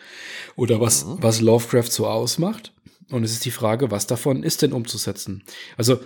[0.55, 1.19] oder was, mhm.
[1.21, 2.73] was Lovecraft so ausmacht.
[3.11, 5.45] Und es ist die Frage, was davon ist denn umzusetzen?
[5.77, 6.01] Also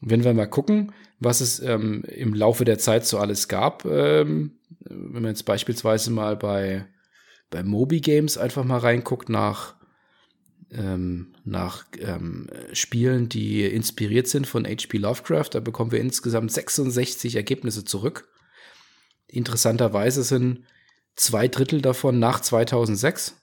[0.00, 4.58] wenn wir mal gucken, was es ähm, im Laufe der Zeit so alles gab, ähm,
[4.80, 6.86] wenn man jetzt beispielsweise mal bei,
[7.50, 9.74] bei Moby Games einfach mal reinguckt nach,
[10.70, 14.98] ähm, nach ähm, Spielen, die inspiriert sind von H.P.
[14.98, 18.28] Lovecraft, da bekommen wir insgesamt 66 Ergebnisse zurück.
[19.26, 20.64] Interessanterweise sind
[21.14, 23.36] zwei Drittel davon nach 2006.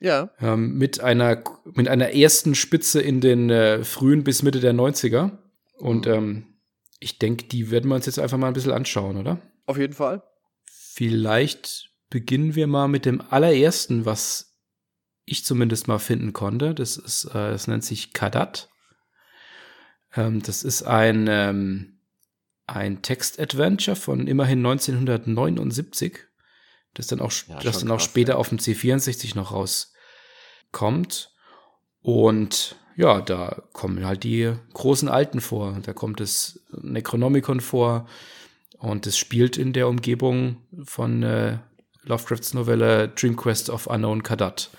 [0.00, 0.30] Ja.
[0.40, 5.38] Ähm, mit einer mit einer ersten Spitze in den äh, frühen bis Mitte der 90er.
[5.78, 6.12] Und mhm.
[6.12, 6.55] ähm,
[7.06, 9.40] ich denke, die werden wir uns jetzt einfach mal ein bisschen anschauen, oder?
[9.64, 10.24] Auf jeden Fall.
[10.64, 14.58] Vielleicht beginnen wir mal mit dem allerersten, was
[15.24, 16.74] ich zumindest mal finden konnte.
[16.74, 18.68] Das ist, äh, das nennt sich Kadat.
[20.16, 22.00] Ähm, das ist ein, ähm,
[22.66, 26.18] ein Text-Adventure von immerhin 1979,
[26.94, 28.38] das dann auch, ja, das dann krass, auch später ja.
[28.38, 31.32] auf dem C64 noch rauskommt.
[32.00, 35.78] Und ja, da kommen halt die großen Alten vor.
[35.82, 38.08] Da kommt das Necronomicon vor
[38.78, 41.58] und es spielt in der Umgebung von äh,
[42.04, 44.70] Lovecrafts Novelle Dream Quest of Unknown Kadat.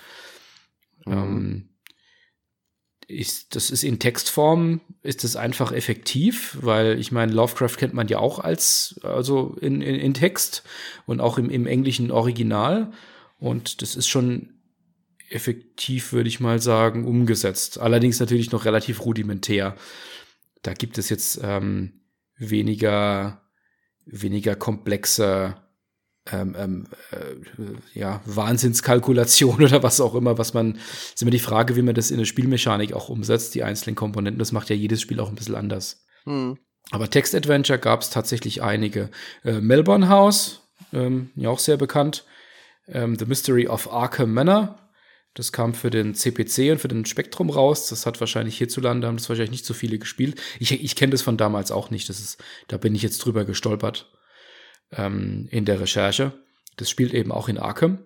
[1.06, 1.12] Mhm.
[1.12, 1.68] Ähm,
[3.06, 8.08] ist, das ist in Textform, ist es einfach effektiv, weil ich meine, Lovecraft kennt man
[8.08, 10.62] ja auch als, also in, in, in Text
[11.06, 12.92] und auch im, im englischen Original.
[13.38, 14.57] Und das ist schon
[15.30, 17.78] effektiv, würde ich mal sagen, umgesetzt.
[17.78, 19.76] Allerdings natürlich noch relativ rudimentär.
[20.62, 22.00] Da gibt es jetzt ähm,
[22.36, 23.42] weniger,
[24.06, 25.56] weniger komplexe
[26.30, 30.78] ähm, ähm, äh, ja, Wahnsinnskalkulation oder was auch immer, was man,
[31.14, 34.38] ist immer die Frage, wie man das in der Spielmechanik auch umsetzt, die einzelnen Komponenten.
[34.38, 36.04] Das macht ja jedes Spiel auch ein bisschen anders.
[36.24, 36.58] Hm.
[36.90, 39.10] Aber Text-Adventure gab es tatsächlich einige.
[39.44, 40.62] Äh, Melbourne House,
[40.92, 42.24] ähm, ja auch sehr bekannt.
[42.86, 44.78] Ähm, The Mystery of Arkham Manor
[45.38, 47.88] das kam für den CPC und für den Spektrum raus.
[47.88, 50.40] Das hat wahrscheinlich hierzulande, haben das wahrscheinlich nicht so viele gespielt.
[50.58, 52.08] Ich, ich kenne das von damals auch nicht.
[52.08, 54.10] Das ist, da bin ich jetzt drüber gestolpert
[54.90, 56.32] ähm, in der Recherche.
[56.76, 58.00] Das spielt eben auch in Arkham.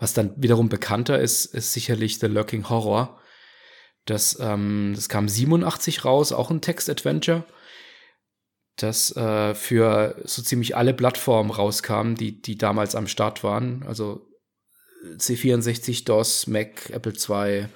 [0.00, 3.20] Was dann wiederum bekannter ist, ist sicherlich The Lurking Horror.
[4.04, 7.44] Das, ähm, das kam 87 raus, auch ein Text-Adventure,
[8.74, 13.84] das äh, für so ziemlich alle Plattformen rauskam, die, die damals am Start waren.
[13.86, 14.27] Also
[15.16, 17.66] C64, DOS, Mac, Apple II,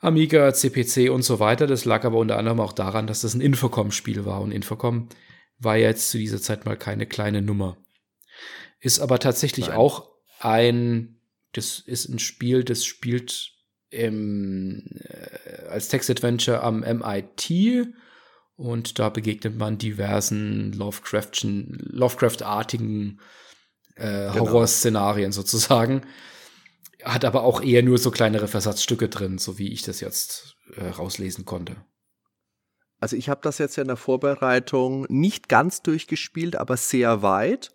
[0.00, 1.66] Amiga, CPC und so weiter.
[1.66, 4.40] Das lag aber unter anderem auch daran, dass das ein Infocom-Spiel war.
[4.40, 5.08] Und Infocom
[5.58, 7.76] war ja jetzt zu dieser Zeit mal keine kleine Nummer.
[8.80, 9.76] Ist aber tatsächlich Nein.
[9.76, 11.20] auch ein,
[11.52, 13.52] das ist ein Spiel, das spielt
[13.90, 17.86] im, äh, als Text-Adventure am MIT
[18.56, 22.42] und da begegnet man diversen Lovecraft'artigen Lovecraft
[23.96, 24.40] äh, genau.
[24.40, 26.02] Horrorszenarien sozusagen
[27.04, 30.86] hat aber auch eher nur so kleinere Versatzstücke drin, so wie ich das jetzt äh,
[30.86, 31.76] rauslesen konnte.
[33.00, 37.70] Also ich habe das jetzt ja in der Vorbereitung nicht ganz durchgespielt, aber sehr weit.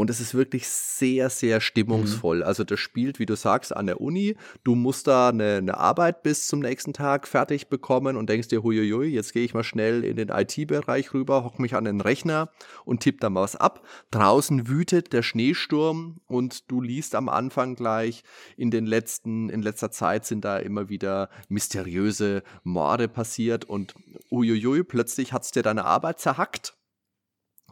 [0.00, 2.38] Und es ist wirklich sehr, sehr stimmungsvoll.
[2.38, 2.44] Mhm.
[2.44, 4.34] Also das spielt, wie du sagst, an der Uni.
[4.64, 8.62] Du musst da eine, eine Arbeit bis zum nächsten Tag fertig bekommen und denkst dir,
[8.62, 12.48] huiuiui, jetzt gehe ich mal schnell in den IT-Bereich rüber, hock mich an den Rechner
[12.86, 13.86] und tipp da mal was ab.
[14.10, 18.22] Draußen wütet der Schneesturm und du liest am Anfang gleich,
[18.56, 23.94] in den letzten, in letzter Zeit sind da immer wieder mysteriöse Morde passiert und
[24.30, 26.79] uiuiui, plötzlich hat's dir deine Arbeit zerhackt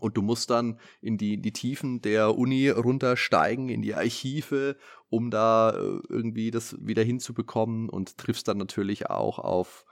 [0.01, 4.77] und du musst dann in die, die Tiefen der Uni runtersteigen, in die Archive,
[5.11, 9.85] um da äh, irgendwie das wieder hinzubekommen und triffst dann natürlich auch auf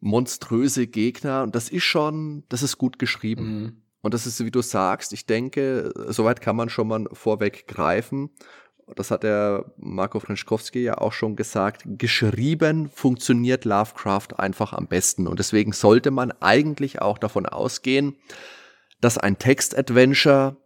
[0.00, 1.42] monströse Gegner.
[1.42, 3.60] Und das ist schon, das ist gut geschrieben.
[3.60, 3.82] Mhm.
[4.00, 8.30] Und das ist, wie du sagst, ich denke, soweit kann man schon mal vorweg greifen.
[8.94, 11.82] Das hat der Marco Frenschkowski ja auch schon gesagt.
[11.84, 15.26] Geschrieben funktioniert Lovecraft einfach am besten.
[15.26, 18.16] Und deswegen sollte man eigentlich auch davon ausgehen,
[19.00, 20.56] dass ein Text-Adventure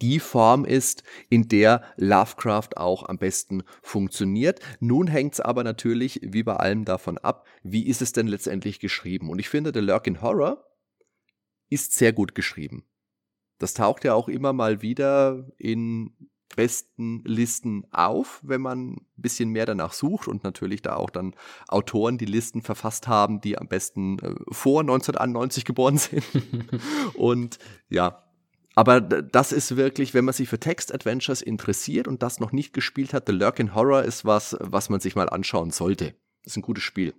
[0.00, 4.60] die Form ist, in der Lovecraft auch am besten funktioniert.
[4.80, 8.80] Nun hängt es aber natürlich wie bei allem davon ab, wie ist es denn letztendlich
[8.80, 9.30] geschrieben.
[9.30, 10.64] Und ich finde, The Lurking Horror
[11.68, 12.84] ist sehr gut geschrieben.
[13.58, 16.12] Das taucht ja auch immer mal wieder in
[16.56, 21.34] besten Listen auf, wenn man ein bisschen mehr danach sucht und natürlich da auch dann
[21.68, 26.24] Autoren die Listen verfasst haben, die am besten äh, vor 1991 geboren sind.
[27.14, 27.58] und
[27.88, 28.24] ja,
[28.74, 33.12] aber das ist wirklich, wenn man sich für Text-Adventures interessiert und das noch nicht gespielt
[33.12, 36.14] hat, The Lurkin Horror ist was, was man sich mal anschauen sollte.
[36.44, 37.14] Ist ein gutes Spiel.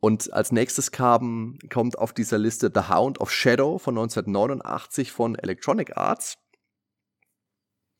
[0.00, 5.36] Und als nächstes kam, kommt auf dieser Liste The Hound of Shadow von 1989 von
[5.36, 6.36] Electronic Arts.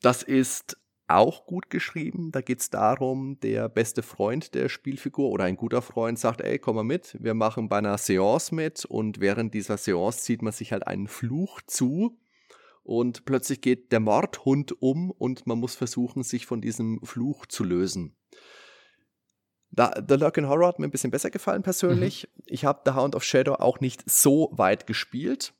[0.02, 0.76] Das ist
[1.08, 2.32] auch gut geschrieben.
[2.32, 6.58] Da geht es darum, der beste Freund der Spielfigur oder ein guter Freund sagt, ey,
[6.58, 10.52] komm mal mit, wir machen bei einer Seance mit und während dieser Seance zieht man
[10.52, 12.18] sich halt einen Fluch zu
[12.82, 17.62] und plötzlich geht der Mordhund um und man muss versuchen, sich von diesem Fluch zu
[17.62, 18.16] lösen.
[19.70, 22.28] Da, The Lurkin Horror hat mir ein bisschen besser gefallen persönlich.
[22.36, 22.42] Mhm.
[22.46, 25.54] Ich habe The Hound of Shadow auch nicht so weit gespielt,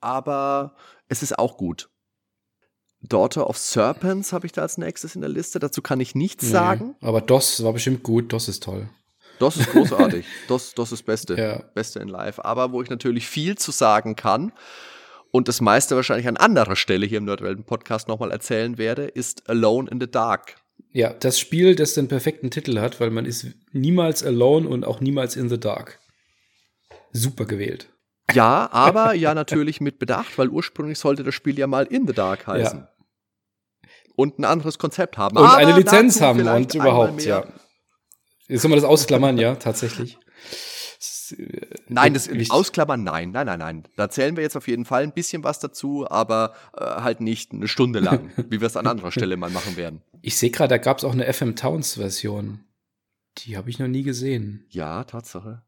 [0.00, 0.76] aber
[1.08, 1.91] es ist auch gut.
[3.02, 5.58] Daughter of Serpents habe ich da als nächstes in der Liste.
[5.58, 6.94] Dazu kann ich nichts nee, sagen.
[7.00, 8.32] Aber DOS war bestimmt gut.
[8.32, 8.88] DOS ist toll.
[9.38, 10.24] DOS ist großartig.
[10.48, 11.34] DOS, DOS ist Beste.
[11.34, 11.62] Ja.
[11.74, 12.38] Beste in Live.
[12.38, 14.52] Aber wo ich natürlich viel zu sagen kann
[15.32, 19.90] und das meiste wahrscheinlich an anderer Stelle hier im Nerdwelten-Podcast nochmal erzählen werde, ist Alone
[19.90, 20.56] in the Dark.
[20.92, 25.00] Ja, das Spiel, das den perfekten Titel hat, weil man ist niemals alone und auch
[25.00, 25.98] niemals in the dark.
[27.12, 27.88] Super gewählt.
[28.32, 32.12] Ja, aber ja natürlich mit Bedacht, weil ursprünglich sollte das Spiel ja mal in the
[32.12, 32.80] dark heißen.
[32.80, 32.88] Ja.
[34.22, 35.36] Und ein anderes Konzept haben.
[35.36, 37.44] Und aber eine Lizenz haben und überhaupt, ja.
[38.46, 40.16] Jetzt soll man das ausklammern, ja, tatsächlich.
[41.88, 43.88] Nein, das Ausklammern, nein, nein, nein, nein.
[43.96, 47.52] Da zählen wir jetzt auf jeden Fall ein bisschen was dazu, aber äh, halt nicht
[47.52, 50.02] eine Stunde lang, wie wir es an anderer Stelle mal machen werden.
[50.20, 52.60] Ich sehe gerade, da gab es auch eine FM Towns Version.
[53.38, 54.66] Die habe ich noch nie gesehen.
[54.68, 55.62] Ja, Tatsache.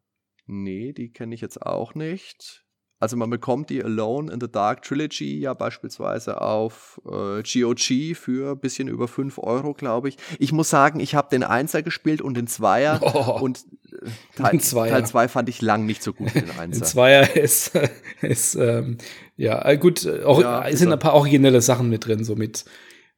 [0.46, 2.63] Nee, die kenne ich jetzt auch nicht.
[3.04, 8.52] Also man bekommt die Alone in the Dark Trilogy ja beispielsweise auf äh, GOG für
[8.52, 10.16] ein bisschen über 5 Euro, glaube ich.
[10.38, 14.58] Ich muss sagen, ich habe den Einser gespielt und den Zweier oh, und äh, Teil
[15.04, 16.80] 2 fand ich lang nicht so gut, den Einser.
[16.80, 17.72] Den Zweier ist,
[18.22, 18.96] ist ähm,
[19.36, 22.64] ja äh, gut, äh, auch, ja, sind ein paar originelle Sachen mit drin, so mit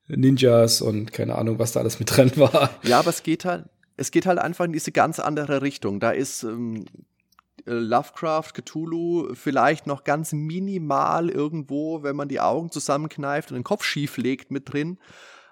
[0.08, 2.70] Ninjas und keine Ahnung, was da alles mit drin war.
[2.82, 6.00] Ja, aber es geht halt, es geht halt einfach in diese ganz andere Richtung.
[6.00, 6.90] Da ist ähm, äh,
[7.66, 13.84] Lovecraft, Cthulhu vielleicht noch ganz minimal irgendwo, wenn man die Augen zusammenkneift und den Kopf
[13.84, 14.98] schief legt, mit drin.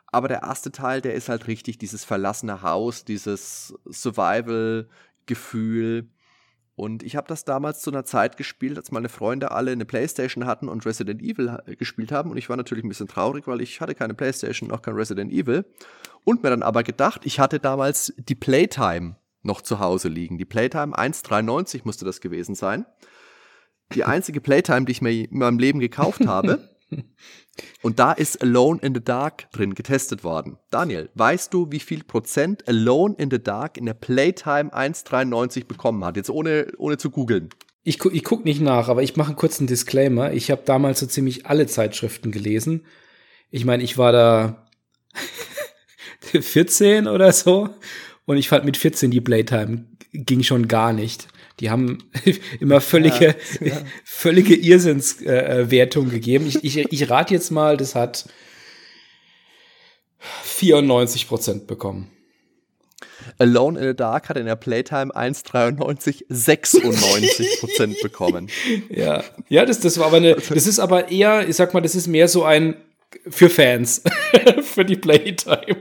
[0.06, 6.08] Aber der erste Teil, der ist halt richtig dieses verlassene Haus, dieses Survival-Gefühl.
[6.76, 10.46] Und ich habe das damals zu einer Zeit gespielt, als meine Freunde alle eine Playstation
[10.46, 12.30] hatten und Resident Evil gespielt haben.
[12.30, 15.32] Und ich war natürlich ein bisschen traurig, weil ich hatte keine Playstation, noch kein Resident
[15.32, 15.64] Evil.
[16.22, 20.38] Und mir dann aber gedacht, ich hatte damals die Playtime noch zu Hause liegen.
[20.38, 22.86] Die Playtime 1,93 musste das gewesen sein.
[23.94, 26.70] Die einzige Playtime, die ich mir in meinem Leben gekauft habe.
[27.82, 30.58] Und da ist Alone in the Dark drin getestet worden.
[30.70, 36.04] Daniel, weißt du, wie viel Prozent Alone in the Dark in der Playtime 1,93 bekommen
[36.04, 36.16] hat?
[36.16, 37.50] Jetzt ohne, ohne zu googeln.
[37.82, 40.32] Ich, gu ich guck nicht nach, aber ich mache einen kurzen Disclaimer.
[40.32, 42.86] Ich habe damals so ziemlich alle Zeitschriften gelesen.
[43.50, 44.66] Ich meine, ich war da
[46.20, 47.68] 14 oder so
[48.26, 51.28] und ich fand mit 14 die Playtime ging schon gar nicht.
[51.60, 51.98] Die haben
[52.60, 53.82] immer völlige, ja, ja.
[54.04, 56.46] völlige Irrsinnswertung äh, gegeben.
[56.46, 58.26] Ich, ich, ich rate jetzt mal, das hat
[60.18, 62.10] 94 Prozent bekommen.
[63.38, 68.48] Alone in the Dark hat in der Playtime 1,93 96 Prozent bekommen.
[68.90, 71.94] Ja, ja, das, das war aber eine, das ist aber eher, ich sag mal, das
[71.94, 72.76] ist mehr so ein
[73.28, 74.02] für Fans,
[74.62, 75.76] für die Playtime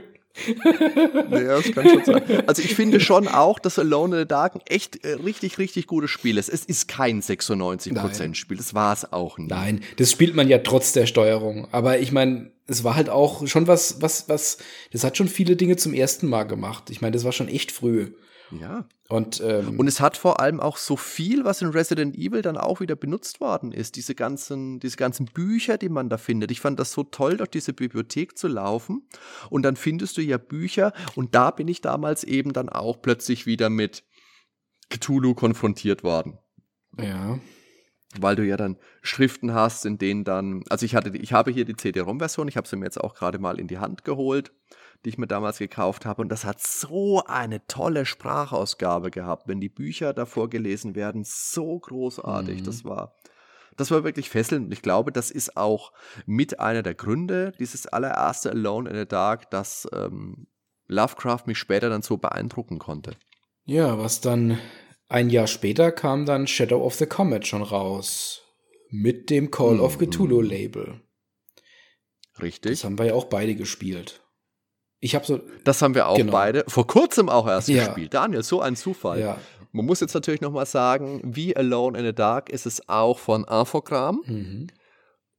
[1.30, 2.42] ja, das kann schon sein.
[2.46, 5.86] Also ich finde schon auch, dass Alone in the Dark ein echt äh, richtig, richtig
[5.86, 6.48] gutes Spiel ist.
[6.48, 9.50] Es ist kein 96% Spiel, das war es auch nicht.
[9.50, 11.68] Nein, das spielt man ja trotz der Steuerung.
[11.72, 14.58] Aber ich meine, es war halt auch schon was, was, was,
[14.92, 16.90] das hat schon viele Dinge zum ersten Mal gemacht.
[16.90, 18.12] Ich meine, das war schon echt früh.
[18.60, 18.86] Ja.
[19.08, 22.56] Und, ähm, und es hat vor allem auch so viel, was in Resident Evil dann
[22.56, 23.96] auch wieder benutzt worden ist.
[23.96, 26.50] Diese ganzen, diese ganzen Bücher, die man da findet.
[26.50, 29.08] Ich fand das so toll, durch diese Bibliothek zu laufen.
[29.50, 30.92] Und dann findest du ja Bücher.
[31.14, 34.04] Und da bin ich damals eben dann auch plötzlich wieder mit
[34.88, 36.38] Cthulhu konfrontiert worden.
[36.98, 37.38] Ja.
[38.18, 41.64] Weil du ja dann Schriften hast, in denen dann, also ich hatte, ich habe hier
[41.64, 44.52] die CD-ROM-Version, ich habe sie mir jetzt auch gerade mal in die Hand geholt
[45.04, 46.22] die ich mir damals gekauft habe.
[46.22, 51.22] Und das hat so eine tolle Sprachausgabe gehabt, wenn die Bücher davor gelesen werden.
[51.24, 52.60] So großartig.
[52.60, 52.64] Mhm.
[52.64, 53.14] Das war,
[53.76, 54.66] das war wirklich fesselnd.
[54.66, 55.92] Und ich glaube, das ist auch
[56.26, 60.46] mit einer der Gründe, dieses allererste Alone in the Dark, dass ähm,
[60.86, 63.12] Lovecraft mich später dann so beeindrucken konnte.
[63.64, 64.58] Ja, was dann
[65.08, 68.42] ein Jahr später kam dann Shadow of the Comet schon raus.
[68.90, 69.80] Mit dem Call mhm.
[69.80, 71.00] of Cthulhu Label.
[72.40, 72.72] Richtig.
[72.72, 74.23] Das haben wir ja auch beide gespielt.
[75.04, 75.38] Ich habe so.
[75.64, 76.32] Das haben wir auch genau.
[76.32, 77.84] beide vor kurzem auch erst ja.
[77.84, 78.14] gespielt.
[78.14, 79.20] Daniel, so ein Zufall.
[79.20, 79.36] Ja.
[79.70, 83.18] Man muss jetzt natürlich noch mal sagen, wie Alone in the Dark ist es auch
[83.18, 84.22] von Infogramm.
[84.24, 84.66] Mhm.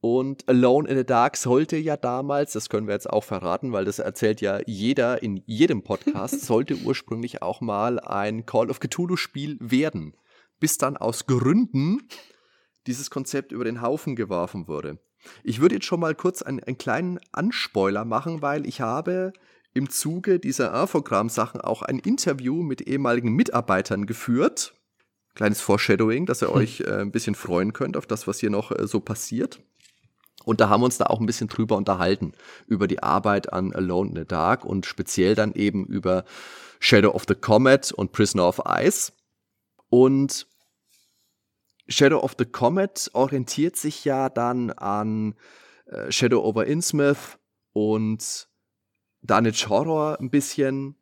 [0.02, 3.86] Und Alone in the Dark sollte ja damals, das können wir jetzt auch verraten, weil
[3.86, 9.18] das erzählt ja jeder in jedem Podcast, sollte ursprünglich auch mal ein Call of Cthulhu
[9.18, 10.16] Spiel werden.
[10.60, 12.08] Bis dann aus Gründen
[12.86, 15.00] dieses Konzept über den Haufen geworfen wurde.
[15.44, 19.34] Ich würde jetzt schon mal kurz einen, einen kleinen Anspoiler machen, weil ich habe
[19.76, 24.74] im Zuge dieser Infogramm-Sachen auch ein Interview mit ehemaligen Mitarbeitern geführt.
[25.36, 26.56] Kleines Foreshadowing, dass ihr hm.
[26.56, 29.60] euch äh, ein bisschen freuen könnt auf das, was hier noch äh, so passiert.
[30.46, 32.32] Und da haben wir uns da auch ein bisschen drüber unterhalten,
[32.68, 36.24] über die Arbeit an Alone in the Dark und speziell dann eben über
[36.80, 39.12] Shadow of the Comet und Prisoner of Ice.
[39.90, 40.48] Und
[41.90, 45.36] Shadow of the Comet orientiert sich ja dann an
[45.88, 47.38] äh, Shadow over Innsmouth
[47.74, 48.48] und
[49.28, 50.96] Dunwich Horror ein bisschen.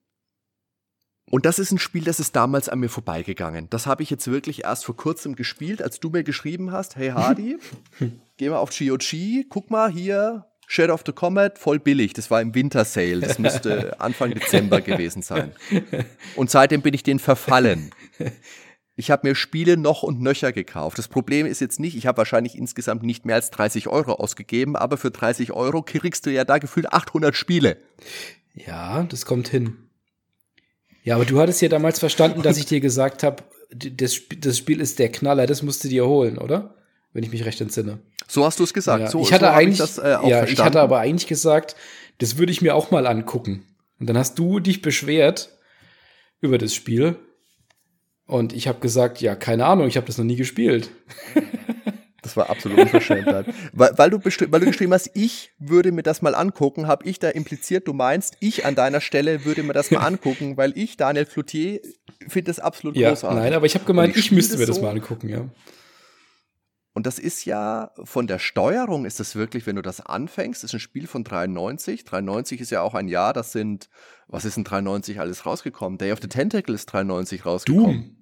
[1.29, 3.69] Und das ist ein Spiel, das ist damals an mir vorbeigegangen.
[3.69, 7.09] Das habe ich jetzt wirklich erst vor kurzem gespielt, als du mir geschrieben hast, hey
[7.09, 7.57] Hardy,
[8.37, 12.13] geh mal auf GOG, guck mal hier, Shadow of the Comet, voll billig.
[12.13, 13.19] Das war im Winter Sale.
[13.19, 15.53] Das müsste Anfang Dezember gewesen sein.
[16.35, 17.91] Und seitdem bin ich den verfallen.
[18.95, 20.99] Ich habe mir Spiele noch und nöcher gekauft.
[20.99, 24.75] Das Problem ist jetzt nicht, ich habe wahrscheinlich insgesamt nicht mehr als 30 Euro ausgegeben,
[24.75, 27.77] aber für 30 Euro kriegst du ja da gefühlt 800 Spiele.
[28.53, 29.77] Ja, das kommt hin.
[31.03, 34.79] Ja, aber du hattest ja damals verstanden, dass ich dir gesagt habe, das, das, Spiel
[34.79, 36.75] ist der Knaller, das musst du dir holen, oder?
[37.11, 37.99] Wenn ich mich recht entsinne.
[38.27, 39.01] So hast du es gesagt.
[39.01, 40.53] Ja, so, ich hatte so eigentlich, ich das, äh, ja, verstanden.
[40.53, 41.75] ich hatte aber eigentlich gesagt,
[42.19, 43.65] das würde ich mir auch mal angucken.
[43.99, 45.57] Und dann hast du dich beschwert
[46.41, 47.17] über das Spiel
[48.25, 50.89] und ich habe gesagt, ja, keine Ahnung, ich habe das noch nie gespielt.
[52.23, 53.47] Das war absolut Unverschämtheit.
[53.73, 57.19] weil, weil, du weil du geschrieben hast, ich würde mir das mal angucken, habe ich
[57.19, 60.95] da impliziert, du meinst, ich an deiner Stelle würde mir das mal angucken, weil ich,
[60.95, 61.81] Daniel Floutier,
[62.29, 63.39] finde das absolut ja, großartig.
[63.39, 65.49] Nein, aber ich habe gemeint, ich, ich müsste mir das so, mal angucken, ja.
[66.93, 70.73] Und das ist ja, von der Steuerung ist das wirklich, wenn du das anfängst, ist
[70.73, 72.03] ein Spiel von 93.
[72.05, 73.89] 93 ist ja auch ein Jahr, das sind,
[74.27, 75.97] was ist in 93 alles rausgekommen?
[75.97, 77.85] Day of the Tentacle ist 93 rausgekommen.
[77.85, 78.17] Doom.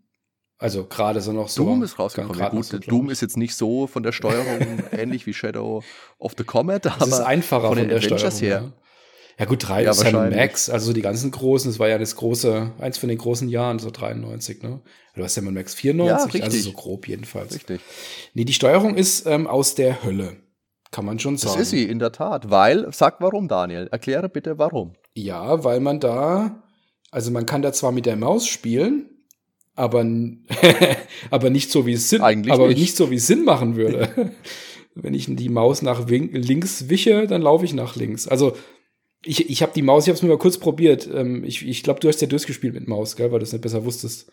[0.57, 1.65] Also gerade so noch so.
[1.65, 2.39] Doom ist rausgekommen.
[2.39, 5.83] Ja, gut, so, Doom ist jetzt nicht so von der Steuerung ähnlich wie Shadow
[6.19, 8.73] of the Comet, aber das ist einfacher von, den von der Adventures Steuerung, her.
[8.75, 8.80] Ja.
[9.41, 12.73] Ja gut, drei ja, Sam Max, also die ganzen großen, das war ja das große,
[12.77, 14.81] eins von den großen Jahren, so 93, ne?
[15.15, 17.55] Du hast Sam Max 94, ja, also so grob jedenfalls.
[17.55, 17.81] Richtig.
[18.35, 20.35] Nee, die Steuerung ist ähm, aus der Hölle.
[20.91, 21.55] Kann man schon sagen.
[21.55, 22.51] Das ist sie, in der Tat.
[22.51, 23.87] Weil, sag warum, Daniel.
[23.91, 24.93] Erkläre bitte warum.
[25.15, 26.61] Ja, weil man da,
[27.09, 29.09] also man kann da zwar mit der Maus spielen,
[29.73, 30.05] aber,
[31.31, 32.77] aber nicht so wie es Sinn, Eigentlich aber nicht.
[32.77, 34.33] nicht so wie es Sinn machen würde.
[34.93, 38.27] Wenn ich die Maus nach links wische, dann laufe ich nach links.
[38.27, 38.55] Also
[39.23, 41.09] ich, ich habe die Maus, ich habe es mir mal kurz probiert.
[41.13, 43.61] Ähm, ich ich glaube, du hast ja durchgespielt mit Maus, gell, weil du es nicht
[43.61, 44.31] besser wusstest.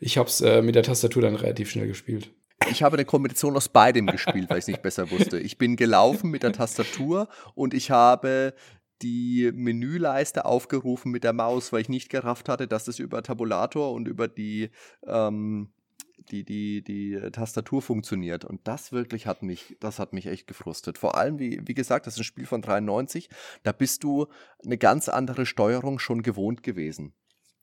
[0.00, 2.30] Ich habe es äh, mit der Tastatur dann relativ schnell gespielt.
[2.70, 5.38] Ich habe eine Kombination aus beidem gespielt, weil ich es nicht besser wusste.
[5.38, 8.54] Ich bin gelaufen mit der Tastatur und ich habe
[9.02, 13.92] die Menüleiste aufgerufen mit der Maus, weil ich nicht gerafft hatte, dass das über Tabulator
[13.92, 14.70] und über die
[15.06, 15.73] ähm,
[16.18, 18.44] die, die, die Tastatur funktioniert.
[18.44, 20.98] Und das wirklich hat mich, das hat mich echt gefrustet.
[20.98, 23.28] Vor allem, wie, wie gesagt, das ist ein Spiel von 93.
[23.62, 24.26] Da bist du
[24.64, 27.14] eine ganz andere Steuerung schon gewohnt gewesen.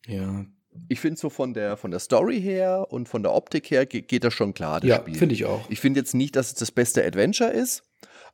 [0.05, 0.45] Ja.
[0.87, 4.07] Ich finde so von der, von der Story her und von der Optik her geht,
[4.07, 5.69] geht das schon klar, das ja, finde ich auch.
[5.69, 7.83] Ich finde jetzt nicht, dass es das beste Adventure ist,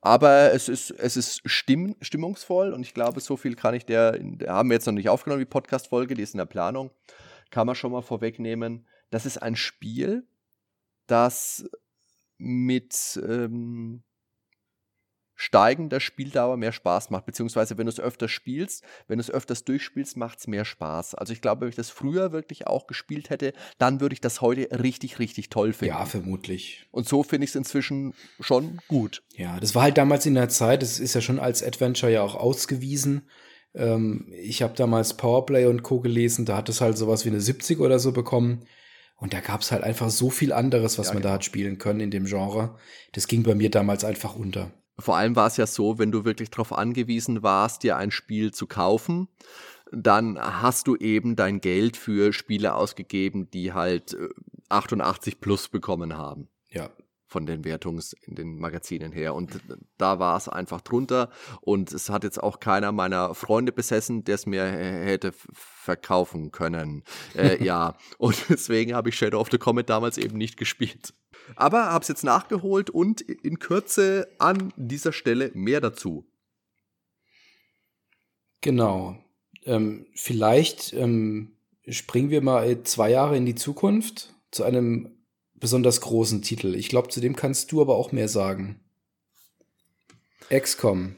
[0.01, 4.20] aber es ist, es ist stimm, stimmungsvoll und ich glaube, so viel kann ich der,
[4.20, 6.91] der haben wir jetzt noch nicht aufgenommen, die Podcast-Folge, die ist in der Planung,
[7.49, 10.27] kann man schon mal vorwegnehmen das ist ein Spiel,
[11.07, 11.65] das
[12.37, 14.03] mit ähm,
[15.37, 19.63] steigender Spieldauer mehr Spaß macht, beziehungsweise wenn du es öfters spielst, wenn du es öfters
[19.63, 21.15] durchspielst, macht es mehr Spaß.
[21.15, 24.41] Also ich glaube, wenn ich das früher wirklich auch gespielt hätte, dann würde ich das
[24.41, 25.93] heute richtig, richtig toll finden.
[25.93, 26.87] Ja, vermutlich.
[26.91, 29.23] Und so finde ich es inzwischen schon gut.
[29.35, 32.23] Ja, das war halt damals in der Zeit, das ist ja schon als Adventure ja
[32.23, 33.29] auch ausgewiesen.
[33.75, 35.99] Ähm, ich habe damals Powerplay und Co.
[35.99, 38.65] gelesen, da hat es halt sowas wie eine 70 oder so bekommen.
[39.18, 41.32] Und da gab es halt einfach so viel anderes, was ja, man genau.
[41.32, 42.78] da hat spielen können in dem Genre.
[43.13, 44.72] Das ging bei mir damals einfach unter.
[44.99, 48.51] Vor allem war es ja so, wenn du wirklich darauf angewiesen warst, dir ein Spiel
[48.51, 49.28] zu kaufen,
[49.91, 54.15] dann hast du eben dein Geld für Spiele ausgegeben, die halt
[54.70, 56.49] 88 äh, plus bekommen haben.
[56.70, 56.89] Ja,
[57.28, 59.36] von den Wertungs in den Magazinen her.
[59.36, 59.59] Und
[59.97, 61.30] da war es einfach drunter.
[61.61, 67.03] Und es hat jetzt auch keiner meiner Freunde besessen, der es mir hätte verkaufen können.
[67.36, 71.13] Äh, ja, und deswegen habe ich Shadow of the Comet damals eben nicht gespielt.
[71.55, 76.25] Aber habe es jetzt nachgeholt und in Kürze an dieser Stelle mehr dazu.
[78.61, 79.17] Genau.
[79.65, 81.57] Ähm, vielleicht ähm,
[81.88, 85.16] springen wir mal zwei Jahre in die Zukunft zu einem
[85.59, 86.75] besonders großen Titel.
[86.75, 88.79] Ich glaube, zu dem kannst du aber auch mehr sagen.
[90.49, 91.15] XCOM.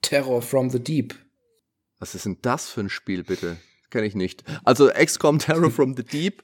[0.00, 1.14] Terror from the Deep.
[1.98, 3.58] Was ist denn das für ein Spiel, bitte?
[3.90, 4.42] Kenne ich nicht.
[4.64, 6.42] Also XCOM Terror from the Deep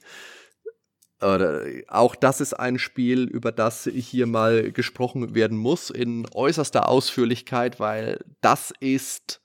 [1.21, 7.79] auch das ist ein Spiel, über das hier mal gesprochen werden muss in äußerster Ausführlichkeit,
[7.79, 9.41] weil das ist,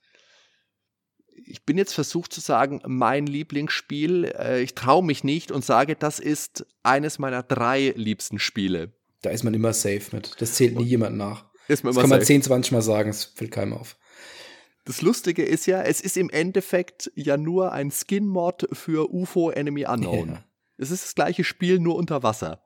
[1.46, 4.24] ich bin jetzt versucht zu sagen, mein Lieblingsspiel.
[4.24, 8.92] Äh, ich traue mich nicht und sage, das ist eines meiner drei liebsten Spiele.
[9.22, 10.40] Da ist man immer safe mit.
[10.40, 11.46] Das zählt nie jemand nach.
[11.68, 12.24] Das kann man safe.
[12.24, 13.96] 10, 20 Mal sagen, es fällt keinem auf.
[14.84, 19.86] Das Lustige ist ja, es ist im Endeffekt ja nur ein Skin-Mod für UFO Enemy
[19.86, 20.28] Unknown.
[20.28, 20.44] Ja.
[20.76, 22.60] Es ist das gleiche Spiel, nur unter Wasser.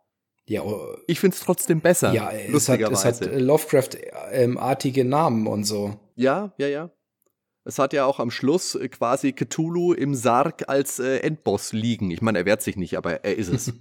[0.46, 2.12] Ja, oh, ich finde es trotzdem besser.
[2.12, 6.00] Ja, es hat, es hat Lovecraft-artige Namen und so.
[6.16, 6.90] Ja, ja, ja.
[7.68, 12.10] Es hat ja auch am Schluss äh, quasi Cthulhu im Sarg als äh, Endboss liegen.
[12.10, 13.74] Ich meine, er wehrt sich nicht, aber er ist es.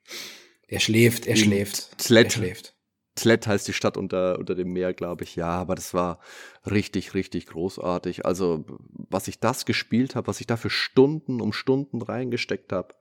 [0.68, 1.98] er schläft, er schläft.
[1.98, 2.76] Tlett, er schläft.
[3.16, 5.34] Tlett heißt die Stadt unter, unter dem Meer, glaube ich.
[5.34, 6.20] Ja, aber das war
[6.64, 8.24] richtig, richtig großartig.
[8.24, 12.94] Also, was ich das gespielt habe, was ich da für Stunden um Stunden reingesteckt habe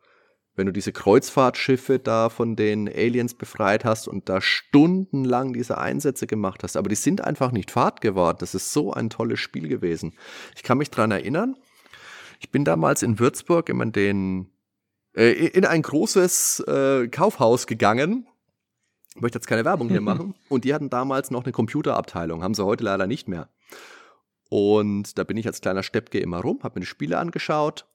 [0.56, 6.28] wenn du diese Kreuzfahrtschiffe da von den Aliens befreit hast und da stundenlang diese Einsätze
[6.28, 8.38] gemacht hast, aber die sind einfach nicht Fahrt geworden.
[8.40, 10.14] Das ist so ein tolles Spiel gewesen.
[10.56, 11.56] Ich kann mich dran erinnern.
[12.40, 14.52] Ich bin damals in Würzburg immer den,
[15.16, 18.28] äh, in ein großes äh, Kaufhaus gegangen.
[19.16, 20.36] Ich möchte jetzt keine Werbung hier machen.
[20.50, 23.50] Und die hatten damals noch eine Computerabteilung, haben sie heute leider nicht mehr.
[24.50, 27.88] Und da bin ich als kleiner Steppke immer rum, habe mir die Spiele angeschaut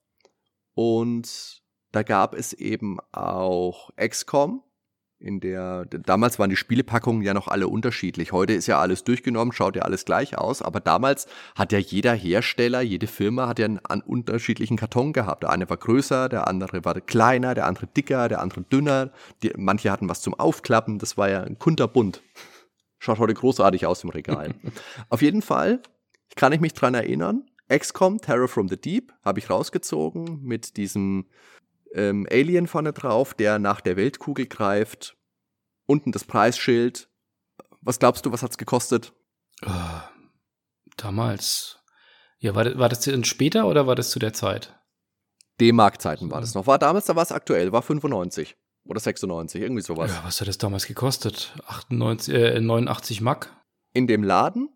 [0.75, 4.63] und da gab es eben auch XCOM,
[5.21, 8.31] in der damals waren die Spielepackungen ja noch alle unterschiedlich.
[8.31, 11.27] Heute ist ja alles durchgenommen, schaut ja alles gleich aus, aber damals
[11.57, 15.43] hat ja jeder Hersteller, jede Firma hat ja einen, einen unterschiedlichen Karton gehabt.
[15.43, 19.11] Der eine war größer, der andere war kleiner, der andere dicker, der andere dünner.
[19.43, 22.23] Die, manche hatten was zum Aufklappen, das war ja ein kunterbunt.
[23.01, 24.55] Schaut heute großartig aus im Regal.
[25.09, 25.83] Auf jeden Fall
[26.37, 27.45] kann ich mich dran erinnern.
[27.69, 31.27] XCOM Terror from the Deep habe ich rausgezogen mit diesem
[31.95, 35.17] ähm, Alien vorne drauf, der nach der Weltkugel greift.
[35.87, 37.09] Unten das Preisschild.
[37.81, 39.13] Was glaubst du, was hat's gekostet?
[39.65, 40.01] Uh,
[40.97, 41.79] damals.
[42.39, 44.79] Ja, war, das, war das denn später oder war das zu der Zeit?
[45.61, 46.67] D-Mark-Zeiten war das noch.
[46.67, 50.13] War damals, da war es aktuell, war 95 oder 96, irgendwie sowas.
[50.13, 51.55] Ja, was hat das damals gekostet?
[51.67, 53.55] 98, äh, 89 Mark?
[53.93, 54.69] In dem Laden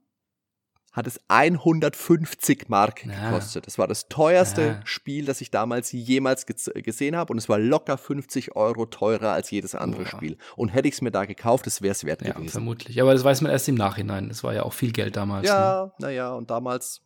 [0.92, 3.30] hat es 150 Mark ja.
[3.30, 3.66] gekostet.
[3.66, 4.80] Das war das teuerste ja.
[4.84, 9.50] Spiel, das ich damals jemals gesehen habe und es war locker 50 Euro teurer als
[9.50, 10.06] jedes andere oh.
[10.06, 10.36] Spiel.
[10.54, 12.50] Und hätte ich es mir da gekauft, es wäre es wert ja, gewesen.
[12.50, 13.00] Vermutlich.
[13.00, 14.28] Aber das weiß man erst im Nachhinein.
[14.28, 15.48] Das war ja auch viel Geld damals.
[15.48, 15.92] Ja, ne?
[15.98, 17.00] naja, und damals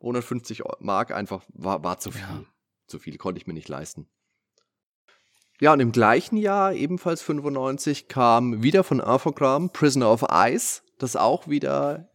[0.00, 2.46] 150 Mark einfach war, war zu viel.
[2.86, 4.08] Zu viel konnte ich mir nicht leisten.
[5.58, 11.16] Ja, und im gleichen Jahr, ebenfalls 95, kam wieder von Infogramm Prisoner of Ice, das
[11.16, 12.10] auch wieder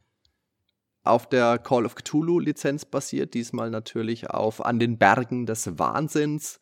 [1.04, 6.60] auf der Call of Cthulhu Lizenz basiert, diesmal natürlich auf An den Bergen des Wahnsinns.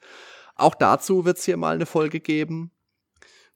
[0.56, 2.72] Auch dazu wird es hier mal eine Folge geben.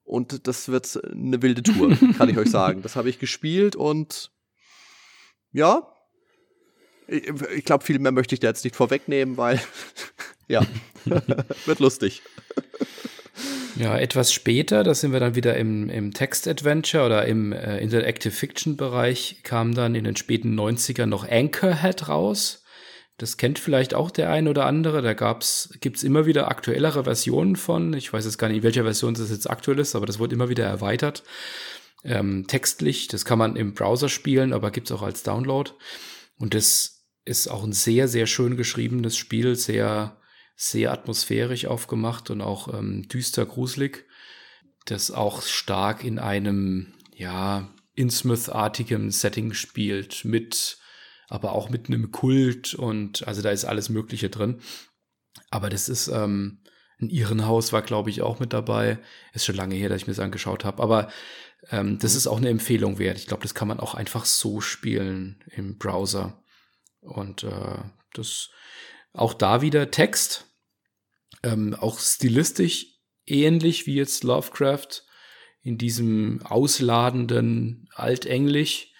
[0.04, 2.82] Und das wird eine wilde Tour, kann ich euch sagen.
[2.82, 4.32] Das habe ich gespielt und
[5.52, 5.88] ja,
[7.08, 9.62] ich, ich glaube, viel mehr möchte ich da jetzt nicht vorwegnehmen, weil
[10.48, 10.62] ja,
[11.66, 12.22] wird lustig.
[13.76, 18.32] Ja, etwas später, da sind wir dann wieder im, im Text-Adventure oder im äh, Interactive
[18.32, 22.64] Fiction-Bereich, kam dann in den späten 90ern noch Anchorhead raus.
[23.18, 25.02] Das kennt vielleicht auch der ein oder andere.
[25.02, 27.94] Da gab's, gibt's immer wieder aktuellere Versionen von.
[27.94, 30.36] Ich weiß jetzt gar nicht, in welcher Version das jetzt aktuell ist, aber das wurde
[30.36, 31.24] immer wieder erweitert.
[32.04, 35.72] Ähm, textlich, das kann man im Browser spielen, aber gibt's auch als Download.
[36.38, 40.18] Und das ist auch ein sehr, sehr schön geschriebenes Spiel, sehr
[40.56, 44.06] sehr atmosphärisch aufgemacht und auch ähm, düster gruselig,
[44.86, 50.78] das auch stark in einem, ja, Innsmouth-artigem Setting spielt, mit,
[51.28, 54.62] aber auch mit einem Kult und also da ist alles Mögliche drin.
[55.51, 56.64] Aber das ist, ähm,
[57.04, 58.99] ein Irrenhaus war, glaube ich, auch mit dabei.
[59.34, 60.82] Ist schon lange her, dass ich mir das angeschaut habe.
[60.82, 61.10] Aber
[61.70, 62.18] ähm, das mhm.
[62.18, 63.18] ist auch eine Empfehlung wert.
[63.18, 66.41] Ich glaube, das kann man auch einfach so spielen im Browser.
[67.01, 67.78] Und äh,
[68.14, 68.49] das
[69.14, 70.45] auch da wieder Text,
[71.43, 72.88] ähm, auch stilistisch
[73.26, 75.03] ähnlich wie jetzt Lovecraft
[75.61, 78.93] in diesem ausladenden Altenglisch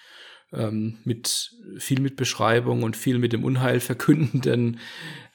[0.54, 4.80] ähm, mit viel mit Beschreibung und viel mit dem Unheil verkündenden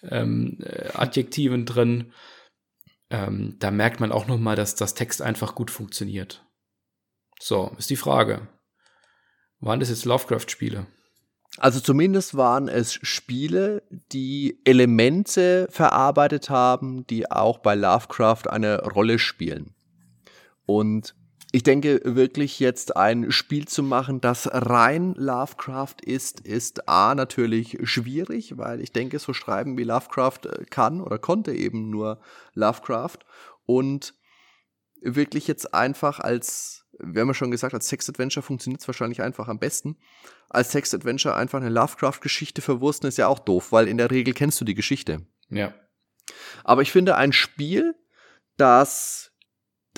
[0.02, 2.12] ähm, äh, Adjektiven drin.
[3.10, 6.46] Ähm, da merkt man auch noch mal, dass das Text einfach gut funktioniert.
[7.40, 8.48] So, ist die Frage.
[9.60, 10.86] Waren das jetzt Lovecraft-Spiele?
[11.58, 13.82] Also zumindest waren es Spiele,
[14.12, 19.74] die Elemente verarbeitet haben, die auch bei Lovecraft eine Rolle spielen.
[20.66, 21.14] Und
[21.50, 27.78] ich denke wirklich jetzt ein Spiel zu machen, das rein Lovecraft ist, ist A natürlich
[27.84, 32.20] schwierig, weil ich denke, so schreiben wie Lovecraft äh, kann oder konnte eben nur
[32.54, 33.18] Lovecraft.
[33.64, 34.14] Und
[35.02, 39.48] wirklich jetzt einfach als, wir haben ja schon gesagt, als Text-Adventure funktioniert es wahrscheinlich einfach
[39.48, 39.96] am besten.
[40.48, 44.60] Als Text-Adventure einfach eine Lovecraft-Geschichte verwursten ist ja auch doof, weil in der Regel kennst
[44.60, 45.26] du die Geschichte.
[45.50, 45.74] Ja.
[46.64, 47.94] Aber ich finde ein Spiel,
[48.56, 49.28] das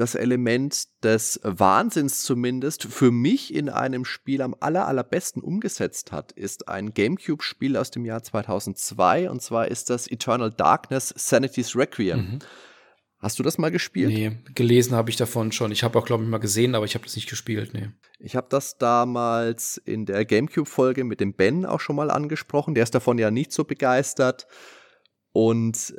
[0.00, 6.32] das Element des Wahnsinns zumindest für mich in einem Spiel am aller, allerbesten umgesetzt hat,
[6.32, 12.18] ist ein GameCube-Spiel aus dem Jahr 2002 und zwar ist das Eternal Darkness Sanity's Requiem.
[12.18, 12.38] Mhm.
[13.20, 14.08] Hast du das mal gespielt?
[14.08, 15.70] Nee, gelesen habe ich davon schon.
[15.72, 17.90] Ich habe auch, glaube ich, mal gesehen, aber ich habe das nicht gespielt, nee.
[18.18, 22.74] Ich habe das damals in der GameCube-Folge mit dem Ben auch schon mal angesprochen.
[22.74, 24.46] Der ist davon ja nicht so begeistert.
[25.32, 25.94] Und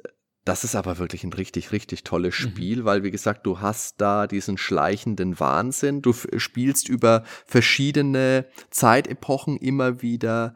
[0.46, 2.50] das ist aber wirklich ein richtig, richtig tolles mhm.
[2.50, 2.86] Spiel, mhm.
[2.86, 6.02] weil, wie gesagt, du hast da diesen schleichenden Wahnsinn.
[6.02, 10.56] Du spielst über verschiedene Zeitepochen immer wieder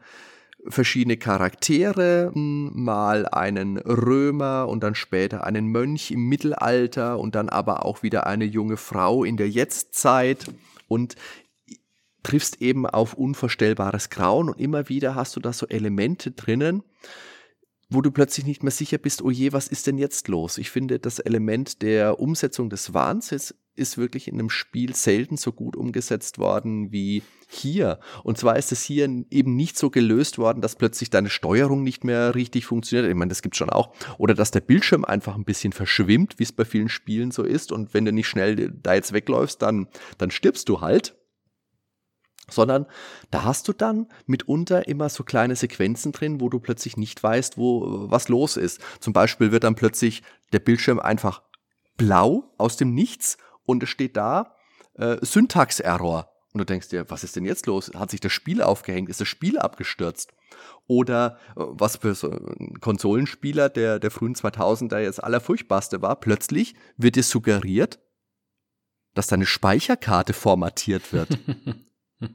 [0.68, 7.84] verschiedene Charaktere, mal einen Römer und dann später einen Mönch im Mittelalter und dann aber
[7.84, 10.46] auch wieder eine junge Frau in der Jetztzeit
[10.88, 11.16] und
[12.22, 16.82] triffst eben auf unvorstellbares Grauen und immer wieder hast du da so Elemente drinnen,
[17.88, 20.58] wo du plötzlich nicht mehr sicher bist, oh je, was ist denn jetzt los?
[20.58, 23.54] Ich finde, das Element der Umsetzung des Wahnsinns
[23.98, 28.00] wirklich in einem Spiel selten so gut umgesetzt worden wie hier.
[28.24, 32.04] Und zwar ist es hier eben nicht so gelöst worden, dass plötzlich deine Steuerung nicht
[32.04, 33.08] mehr richtig funktioniert.
[33.08, 33.92] Ich meine, das gibt schon auch.
[34.18, 37.72] Oder dass der Bildschirm einfach ein bisschen verschwimmt, wie es bei vielen Spielen so ist.
[37.72, 41.14] Und wenn du nicht schnell da jetzt wegläufst, dann, dann stirbst du halt
[42.48, 42.86] sondern
[43.30, 47.58] da hast du dann mitunter immer so kleine Sequenzen drin, wo du plötzlich nicht weißt,
[47.58, 48.80] wo was los ist.
[49.00, 50.22] Zum Beispiel wird dann plötzlich
[50.52, 51.42] der Bildschirm einfach
[51.96, 54.56] blau aus dem Nichts und es steht da
[54.94, 56.32] äh, Syntax-Error.
[56.52, 57.90] Und du denkst dir, was ist denn jetzt los?
[57.94, 59.10] Hat sich das Spiel aufgehängt?
[59.10, 60.32] Ist das Spiel abgestürzt?
[60.86, 66.74] Oder äh, was für so ein Konsolenspieler der, der frühen 2000er jetzt allerfurchtbarste war, plötzlich
[66.96, 67.98] wird dir suggeriert,
[69.14, 71.38] dass deine Speicherkarte formatiert wird.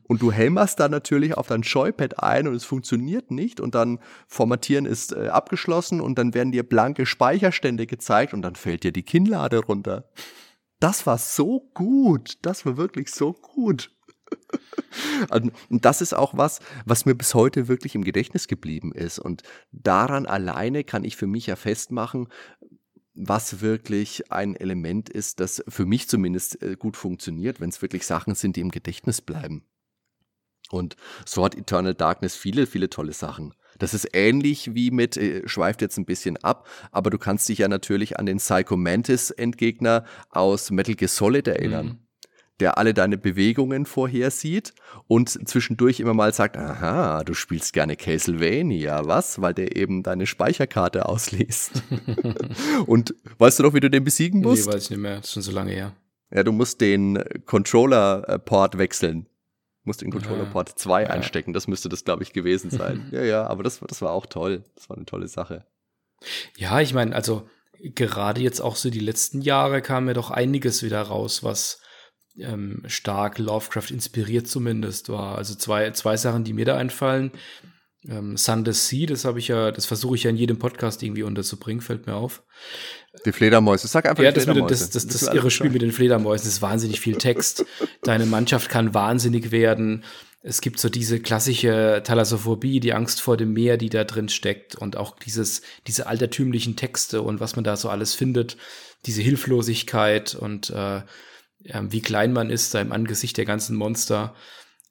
[0.04, 3.98] Und du hämmerst da natürlich auf dein Joypad ein und es funktioniert nicht und dann
[4.28, 8.92] Formatieren ist äh, abgeschlossen und dann werden dir blanke Speicherstände gezeigt und dann fällt dir
[8.92, 10.08] die Kinnlade runter.
[10.82, 12.40] Das war so gut.
[12.42, 13.92] Das war wirklich so gut.
[15.30, 19.20] und das ist auch was, was mir bis heute wirklich im Gedächtnis geblieben ist.
[19.20, 22.30] Und daran alleine kann ich für mich ja festmachen,
[23.14, 28.08] was wirklich ein Element ist, das für mich zumindest äh, gut funktioniert, wenn es wirklich
[28.08, 29.64] Sachen sind, die im Gedächtnis bleiben.
[30.72, 33.54] Und so hat Eternal Darkness viele, viele tolle Sachen.
[33.82, 37.58] Das ist ähnlich wie mit, äh, schweift jetzt ein bisschen ab, aber du kannst dich
[37.58, 41.86] ja natürlich an den Psycho Mantis Endgegner aus Metal Gear Solid erinnern.
[41.86, 41.98] Mhm.
[42.60, 44.76] Der alle deine Bewegungen vorhersieht
[45.08, 49.42] und zwischendurch immer mal sagt, aha, du spielst gerne Castlevania, was?
[49.42, 51.82] Weil der eben deine Speicherkarte ausliest.
[52.86, 54.68] und weißt du noch, wie du den besiegen musst?
[54.68, 55.96] Nee, weiß ich nicht mehr, das ist schon so lange her.
[56.30, 57.18] Ja, du musst den
[57.48, 59.26] Controller-Port wechseln
[59.84, 61.10] musste den Controller Port 2 ja.
[61.10, 61.54] einstecken.
[61.54, 63.08] Das müsste das, glaube ich, gewesen sein.
[63.12, 64.64] ja, ja, aber das, das war auch toll.
[64.76, 65.66] Das war eine tolle Sache.
[66.58, 70.84] Ja, ich meine, also gerade jetzt auch so die letzten Jahre kam mir doch einiges
[70.84, 71.82] wieder raus, was
[72.38, 75.38] ähm, stark Lovecraft inspiriert zumindest war.
[75.38, 77.32] Also zwei, zwei Sachen, die mir da einfallen.
[78.08, 81.24] Ähm, Sunday Sea, das habe ich ja, das versuche ich ja in jedem Podcast irgendwie
[81.24, 82.44] unterzubringen, fällt mir auf.
[83.26, 84.74] Die Fledermäuse, sag einfach ja, die Fledermäuse.
[84.74, 87.66] Das, das, das, das, das irre Spiel mit den Fledermäusen ist wahnsinnig viel Text.
[88.04, 90.04] Deine Mannschaft kann wahnsinnig werden.
[90.44, 94.76] Es gibt so diese klassische Thalassophobie, die Angst vor dem Meer, die da drin steckt
[94.76, 98.58] und auch dieses, diese altertümlichen Texte und was man da so alles findet,
[99.06, 101.02] diese Hilflosigkeit und äh,
[101.64, 104.34] wie klein man ist da im Angesicht der ganzen Monster.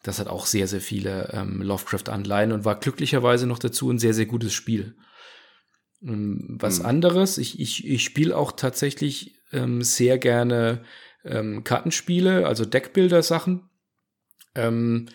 [0.04, 4.14] Das hat auch sehr, sehr viele ähm, Lovecraft-Anleihen und war glücklicherweise noch dazu ein sehr,
[4.14, 4.94] sehr gutes Spiel.
[6.02, 6.86] Ähm, was hm.
[6.86, 10.84] anderes, ich, ich, ich spiele auch tatsächlich ähm, sehr gerne
[11.24, 13.68] ähm, Kartenspiele, also Deckbilder-Sachen.
[14.54, 15.08] Ähm,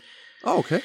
[0.44, 0.80] ah, okay.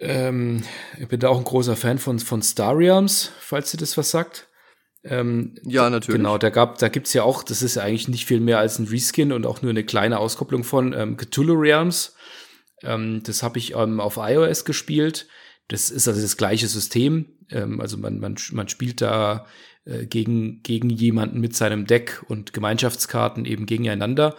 [0.00, 0.64] Ähm,
[0.98, 4.10] ich bin da auch ein großer Fan von, von Star Realms, falls ihr das was
[4.10, 4.48] sagt.
[5.04, 6.18] Ähm, ja, natürlich.
[6.18, 8.78] Genau, da gab, da gibt's ja auch, das ist ja eigentlich nicht viel mehr als
[8.78, 12.14] ein Reskin und auch nur eine kleine Auskopplung von ähm, Cthulhu Realms.
[12.82, 15.28] Ähm, das habe ich ähm, auf iOS gespielt.
[15.68, 17.38] Das ist also das gleiche System.
[17.50, 19.46] Ähm, also man, man, man spielt da
[19.84, 24.36] äh, gegen, gegen jemanden mit seinem Deck und Gemeinschaftskarten eben gegeneinander.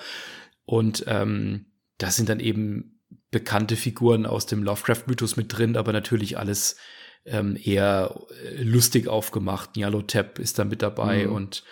[0.66, 1.66] Und ähm,
[1.98, 3.02] da sind dann eben
[3.32, 6.78] bekannte Figuren aus dem Lovecraft-Mythos mit drin, aber natürlich alles
[7.26, 9.76] ähm, eher äh, lustig aufgemacht.
[9.76, 11.34] Nyarlathotep ist da mit dabei mhm.
[11.34, 11.64] und,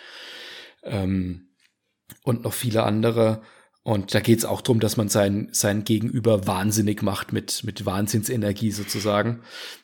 [0.82, 1.48] ähm,
[2.22, 3.42] und noch viele andere.
[3.86, 7.86] Und da geht es auch darum, dass man sein, sein Gegenüber wahnsinnig macht mit, mit
[7.86, 9.42] Wahnsinnsenergie sozusagen.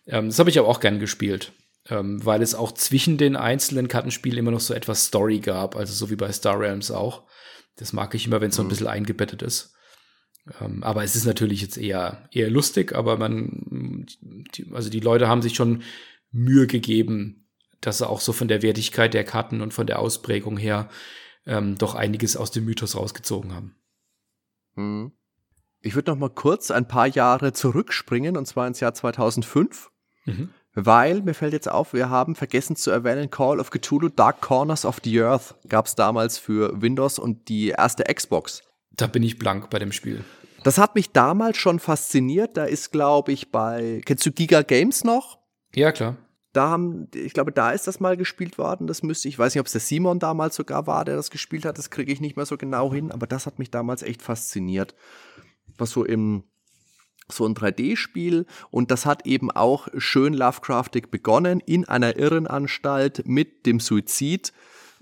[0.08, 1.52] Ähm, das habe ich aber auch gern gespielt,
[1.88, 5.94] ähm, weil es auch zwischen den einzelnen Kartenspielen immer noch so etwas Story gab, also
[5.94, 7.22] so wie bei Star Realms auch.
[7.76, 8.70] Das mag ich immer, wenn es so ein mhm.
[8.70, 9.72] bisschen eingebettet ist.
[10.60, 14.04] Ähm, aber es ist natürlich jetzt eher, eher lustig, aber man,
[14.56, 15.84] die, also die Leute haben sich schon
[16.32, 17.46] Mühe gegeben,
[17.80, 20.90] dass sie auch so von der Wertigkeit der Karten und von der Ausprägung her
[21.46, 23.76] ähm, doch einiges aus dem Mythos rausgezogen haben.
[24.74, 25.12] Mhm.
[25.80, 29.90] Ich würde noch mal kurz ein paar Jahre zurückspringen, und zwar ins Jahr 2005.
[30.24, 30.50] Mhm.
[30.74, 34.86] Weil, mir fällt jetzt auf, wir haben vergessen zu erwähnen, Call of Cthulhu Dark Corners
[34.86, 38.62] of the Earth gab es damals für Windows und die erste Xbox.
[38.92, 40.24] Da bin ich blank bei dem Spiel.
[40.62, 42.56] Das hat mich damals schon fasziniert.
[42.56, 45.38] Da ist, glaube ich, bei, kennst du Giga Games noch?
[45.74, 46.16] Ja, klar.
[46.52, 48.86] Da haben, ich glaube, da ist das mal gespielt worden.
[48.86, 51.64] Das müsste, ich weiß nicht, ob es der Simon damals sogar war, der das gespielt
[51.64, 51.78] hat.
[51.78, 53.10] Das kriege ich nicht mehr so genau hin.
[53.10, 54.94] Aber das hat mich damals echt fasziniert.
[55.78, 56.44] Was so im,
[57.30, 63.64] so ein 3D-Spiel und das hat eben auch schön Lovecraftig begonnen in einer Irrenanstalt mit
[63.64, 64.52] dem Suizid,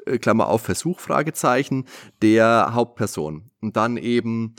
[0.07, 1.87] äh, Klammer auf Versuch, Fragezeichen,
[2.23, 3.51] der Hauptperson.
[3.61, 4.55] Und dann eben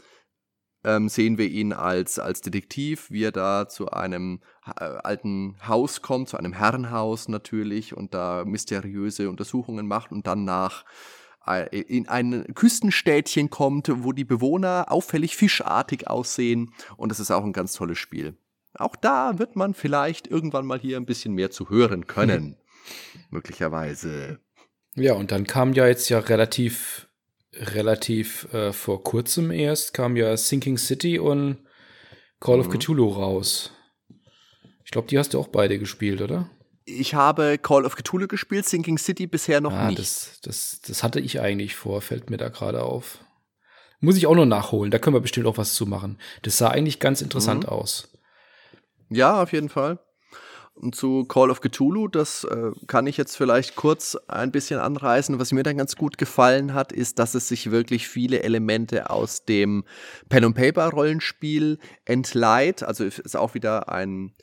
[0.84, 6.02] ähm, sehen wir ihn als, als Detektiv, wie er da zu einem äh, alten Haus
[6.02, 10.86] kommt, zu einem Herrenhaus natürlich und da mysteriöse Untersuchungen macht und dann nach
[11.46, 16.74] äh, in ein Küstenstädtchen kommt, wo die Bewohner auffällig fischartig aussehen.
[16.98, 18.36] Und das ist auch ein ganz tolles Spiel.
[18.74, 22.58] Auch da wird man vielleicht irgendwann mal hier ein bisschen mehr zu hören können.
[23.30, 24.40] Möglicherweise.
[24.96, 27.08] Ja, und dann kam ja jetzt ja relativ,
[27.54, 31.58] relativ äh, vor kurzem erst, kam ja Sinking City und
[32.40, 32.62] Call mhm.
[32.62, 33.72] of Cthulhu raus.
[34.86, 36.50] Ich glaube, die hast du auch beide gespielt, oder?
[36.86, 40.00] Ich habe Call of Cthulhu gespielt, Sinking City bisher noch ah, nicht.
[40.00, 43.20] Das, das, das hatte ich eigentlich vor, fällt mir da gerade auf.
[44.00, 46.18] Muss ich auch noch nachholen, da können wir bestimmt auch was zu machen.
[46.42, 47.70] Das sah eigentlich ganz interessant mhm.
[47.70, 48.10] aus.
[49.10, 50.00] Ja, auf jeden Fall.
[50.92, 55.38] Zu Call of Cthulhu, das äh, kann ich jetzt vielleicht kurz ein bisschen anreißen.
[55.38, 59.46] Was mir dann ganz gut gefallen hat, ist, dass es sich wirklich viele Elemente aus
[59.46, 59.84] dem
[60.30, 62.82] Pen-and-Paper-Rollenspiel entleiht.
[62.82, 64.34] Also ist auch wieder ein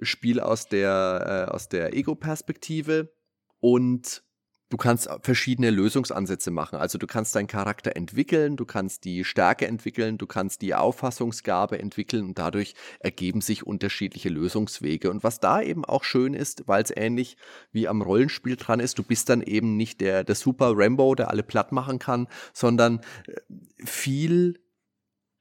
[0.00, 3.10] Spiel aus der, äh, aus der Ego-Perspektive
[3.58, 4.22] und
[4.70, 6.78] du kannst verschiedene Lösungsansätze machen.
[6.78, 11.78] Also du kannst deinen Charakter entwickeln, du kannst die Stärke entwickeln, du kannst die Auffassungsgabe
[11.78, 15.10] entwickeln und dadurch ergeben sich unterschiedliche Lösungswege.
[15.10, 17.36] Und was da eben auch schön ist, weil es ähnlich
[17.72, 21.30] wie am Rollenspiel dran ist, du bist dann eben nicht der, der Super Rambo, der
[21.30, 23.40] alle platt machen kann, sondern äh,
[23.84, 24.60] viel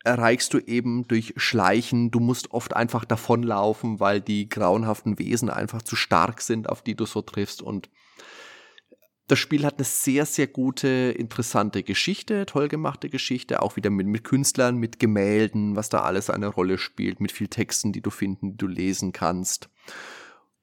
[0.03, 2.11] erreichst du eben durch Schleichen.
[2.11, 6.95] Du musst oft einfach davonlaufen, weil die grauenhaften Wesen einfach zu stark sind, auf die
[6.95, 7.61] du so triffst.
[7.61, 7.89] Und
[9.27, 14.07] das Spiel hat eine sehr, sehr gute, interessante Geschichte, toll gemachte Geschichte, auch wieder mit,
[14.07, 18.09] mit Künstlern, mit Gemälden, was da alles eine Rolle spielt, mit viel Texten, die du
[18.09, 19.69] finden, die du lesen kannst.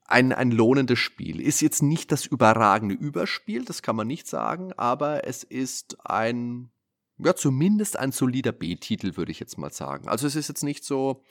[0.06, 1.40] Ein, ein lohnendes Spiel.
[1.40, 6.70] Ist jetzt nicht das überragende Überspiel, das kann man nicht sagen, aber es ist ein
[7.18, 10.08] ja, zumindest ein solider B-Titel, würde ich jetzt mal sagen.
[10.08, 11.22] Also es ist jetzt nicht so,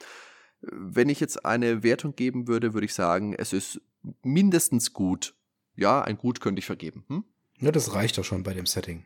[0.61, 3.81] wenn ich jetzt eine Wertung geben würde, würde ich sagen, es ist
[4.21, 5.35] mindestens gut.
[5.75, 7.05] Ja, ein Gut könnte ich vergeben.
[7.07, 7.23] Hm?
[7.59, 9.03] Ja, das reicht doch schon bei dem Setting.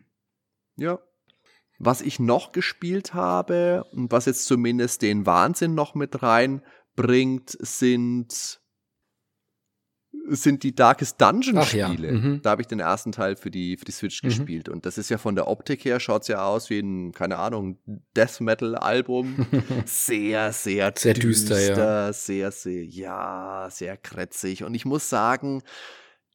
[0.78, 1.00] Ja.
[1.80, 8.60] Was ich noch gespielt habe und was jetzt zumindest den Wahnsinn noch mit reinbringt, sind
[10.30, 12.08] sind die Darkest Dungeon Spiele.
[12.08, 12.14] Ja.
[12.14, 12.42] Mhm.
[12.42, 14.28] Da habe ich den ersten Teil für die, für die Switch mhm.
[14.28, 14.70] gespielt.
[14.70, 17.38] Und das ist ja von der Optik her, schaut es ja aus wie ein, keine
[17.38, 17.78] Ahnung,
[18.16, 19.46] Death Metal Album.
[19.86, 22.14] sehr, sehr, sehr düster, düster ja.
[22.14, 24.64] sehr, sehr, ja, sehr krätzig.
[24.64, 25.64] Und ich muss sagen,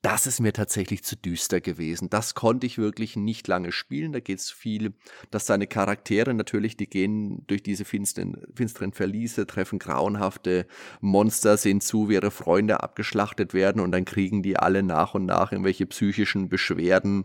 [0.03, 2.11] das ist mir tatsächlich zu düster gewesen.
[2.11, 4.13] Das konnte ich wirklich nicht lange spielen.
[4.13, 4.95] Da geht es viel,
[5.31, 10.67] dass seine Charaktere natürlich, die gehen durch diese finsteren, finsteren Verliese, treffen grauenhafte
[11.01, 15.25] Monster, sehen zu, wie ihre Freunde abgeschlachtet werden und dann kriegen die alle nach und
[15.25, 17.25] nach irgendwelche psychischen Beschwerden,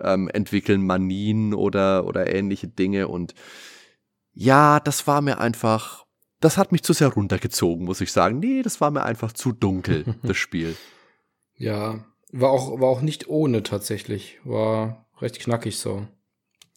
[0.00, 3.08] ähm, entwickeln Manien oder, oder ähnliche Dinge.
[3.08, 3.34] Und
[4.32, 6.06] ja, das war mir einfach,
[6.38, 8.38] das hat mich zu sehr runtergezogen, muss ich sagen.
[8.38, 10.76] Nee, das war mir einfach zu dunkel, das Spiel.
[11.56, 14.38] Ja, war auch, war auch nicht ohne tatsächlich.
[14.44, 16.06] War recht knackig so.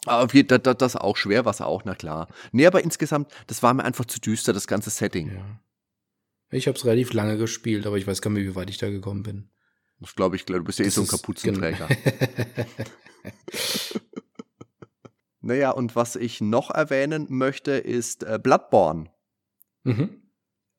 [0.05, 2.29] Aber das, das auch schwer war es auch, na klar.
[2.51, 5.33] Nee, aber insgesamt, das war mir einfach zu düster, das ganze Setting.
[5.33, 5.59] Ja.
[6.51, 8.89] Ich habe es relativ lange gespielt, aber ich weiß gar nicht, wie weit ich da
[8.89, 9.49] gekommen bin.
[9.99, 11.89] Das glaube ich, du bist ja eh so ein Kapuzenträger.
[15.41, 19.11] naja, und was ich noch erwähnen möchte, ist äh, Bloodborne.
[19.83, 20.21] Mhm.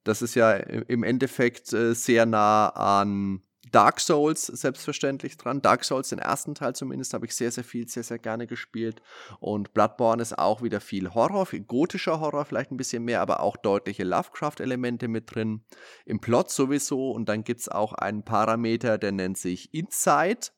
[0.02, 5.62] Das ist ja im Endeffekt äh, sehr nah an Dark Souls selbstverständlich dran.
[5.62, 9.02] Dark Souls, den ersten Teil zumindest, habe ich sehr, sehr viel, sehr, sehr gerne gespielt.
[9.38, 13.40] Und Bloodborne ist auch wieder viel Horror, viel gotischer Horror, vielleicht ein bisschen mehr, aber
[13.40, 15.64] auch deutliche Lovecraft-Elemente mit drin.
[16.04, 17.10] Im Plot sowieso.
[17.10, 20.48] Und dann gibt es auch einen Parameter, der nennt sich Inside.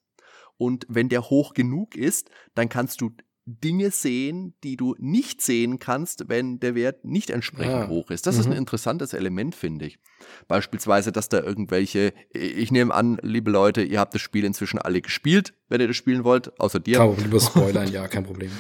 [0.56, 3.10] Und wenn der hoch genug ist, dann kannst du
[3.44, 7.88] Dinge sehen, die du nicht sehen kannst, wenn der Wert nicht entsprechend ja.
[7.88, 8.26] hoch ist.
[8.26, 8.40] Das mhm.
[8.40, 8.58] ist ein mhm.
[8.58, 9.98] interessantes Element, finde ich.
[10.46, 15.00] Beispielsweise, dass da irgendwelche, ich nehme an, liebe Leute, ihr habt das Spiel inzwischen alle
[15.00, 16.98] gespielt, wenn ihr das spielen wollt, außer dir.
[16.98, 18.50] Kann lieber spoilern, ja, kein Problem.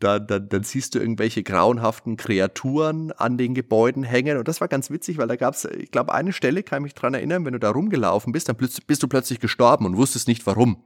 [0.00, 4.38] Dann, dann, dann siehst du irgendwelche grauenhaften Kreaturen an den Gebäuden hängen.
[4.38, 6.84] Und das war ganz witzig, weil da gab es, ich glaube, eine Stelle, kann ich
[6.84, 10.28] mich dran erinnern, wenn du da rumgelaufen bist, dann bist du plötzlich gestorben und wusstest
[10.28, 10.82] nicht warum.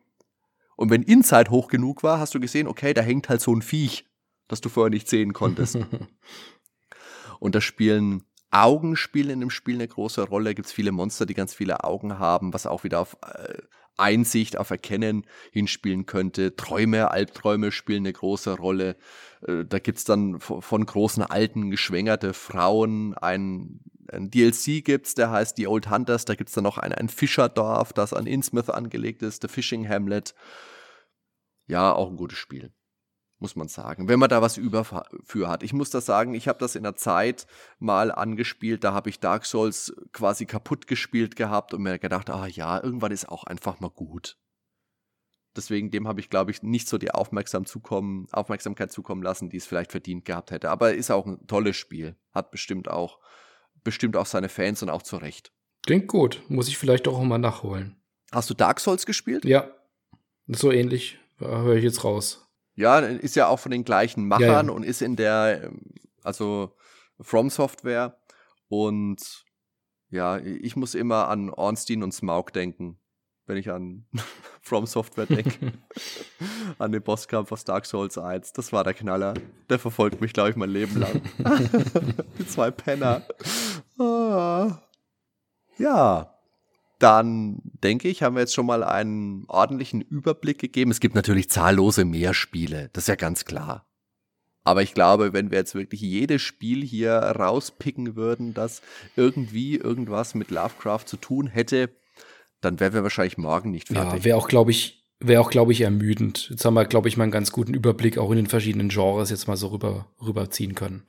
[0.79, 3.63] Und wenn Inside hoch genug war, hast du gesehen, okay, da hängt halt so ein
[3.63, 4.07] Viech,
[4.47, 5.77] das du vorher nicht sehen konntest.
[7.41, 8.23] und da spielen
[8.53, 10.55] Augen spielen in dem Spiel eine große Rolle.
[10.55, 13.59] Gibt es viele Monster, die ganz viele Augen haben, was auch wieder auf äh,
[13.97, 16.55] Einsicht, auf Erkennen hinspielen könnte.
[16.55, 18.97] Träume, Albträume spielen eine große Rolle.
[19.45, 23.15] Äh, da gibt's dann von großen Alten geschwängerte Frauen.
[23.15, 23.81] Ein,
[24.13, 26.25] ein DLC gibt's, der heißt The Old Hunters.
[26.25, 30.35] Da gibt's dann noch ein, ein Fischerdorf, das an Innsmouth angelegt ist, The Fishing Hamlet.
[31.67, 32.73] Ja, auch ein gutes Spiel
[33.39, 35.63] muss man sagen, wenn man da was über für hat.
[35.63, 37.47] Ich muss das sagen, ich habe das in der Zeit
[37.79, 42.47] mal angespielt, da habe ich Dark Souls quasi kaputt gespielt gehabt und mir gedacht, ah
[42.47, 44.39] ja, irgendwann ist auch einfach mal gut.
[45.57, 49.57] Deswegen dem habe ich, glaube ich, nicht so die Aufmerksam zukommen, Aufmerksamkeit zukommen lassen, die
[49.57, 50.71] es vielleicht verdient gehabt hätte.
[50.71, 52.17] Aber ist auch ein tolles Spiel.
[52.33, 53.19] Hat bestimmt auch,
[53.85, 55.53] bestimmt auch seine Fans und auch zu Recht.
[55.85, 56.43] Klingt gut.
[56.49, 57.97] Muss ich vielleicht auch mal nachholen.
[58.33, 59.45] Hast du Dark Souls gespielt?
[59.45, 59.71] Ja.
[60.47, 61.19] So ähnlich.
[61.39, 62.47] Höre ich jetzt raus.
[62.75, 64.71] Ja, ist ja auch von den gleichen Machern ja, ja.
[64.71, 65.71] und ist in der,
[66.23, 66.77] also
[67.21, 68.19] From Software.
[68.69, 69.45] Und
[70.11, 72.99] ja, ich muss immer an Ornstein und Smaug denken,
[73.49, 74.05] wenn ich an
[74.61, 75.73] From Software denke.
[76.79, 78.53] an den Bosskampf aus Dark Souls 1.
[78.53, 79.35] Das war der Knaller.
[79.71, 81.23] Der verfolgt mich, glaube ich, mein Leben lang.
[82.39, 83.23] Die zwei Penner.
[83.99, 84.83] Ah.
[85.79, 86.39] Ja,
[86.99, 90.91] dann denke ich, haben wir jetzt schon mal einen ordentlichen Überblick gegeben.
[90.91, 93.87] Es gibt natürlich zahllose mehr Spiele, das ist ja ganz klar.
[94.65, 98.83] Aber ich glaube, wenn wir jetzt wirklich jedes Spiel hier rauspicken würden, das
[99.17, 101.89] irgendwie irgendwas mit Lovecraft zu tun hätte,
[102.61, 104.21] dann wären wir wahrscheinlich morgen nicht fertig.
[104.21, 106.49] Ja, wäre auch, glaube ich, wäre auch, glaube ich, ermüdend.
[106.51, 109.31] Jetzt haben wir, glaube ich, mal einen ganz guten Überblick auch in den verschiedenen Genres
[109.31, 111.07] jetzt mal so rüber, rüberziehen können.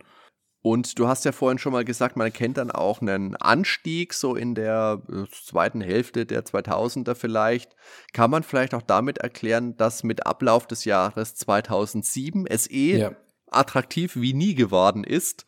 [0.61, 4.35] Und du hast ja vorhin schon mal gesagt, man erkennt dann auch einen Anstieg so
[4.35, 7.75] in der äh, zweiten Hälfte der 2000er vielleicht.
[8.11, 13.11] Kann man vielleicht auch damit erklären, dass mit Ablauf des Jahres 2007 es eh ja.
[13.47, 15.45] attraktiv wie nie geworden ist,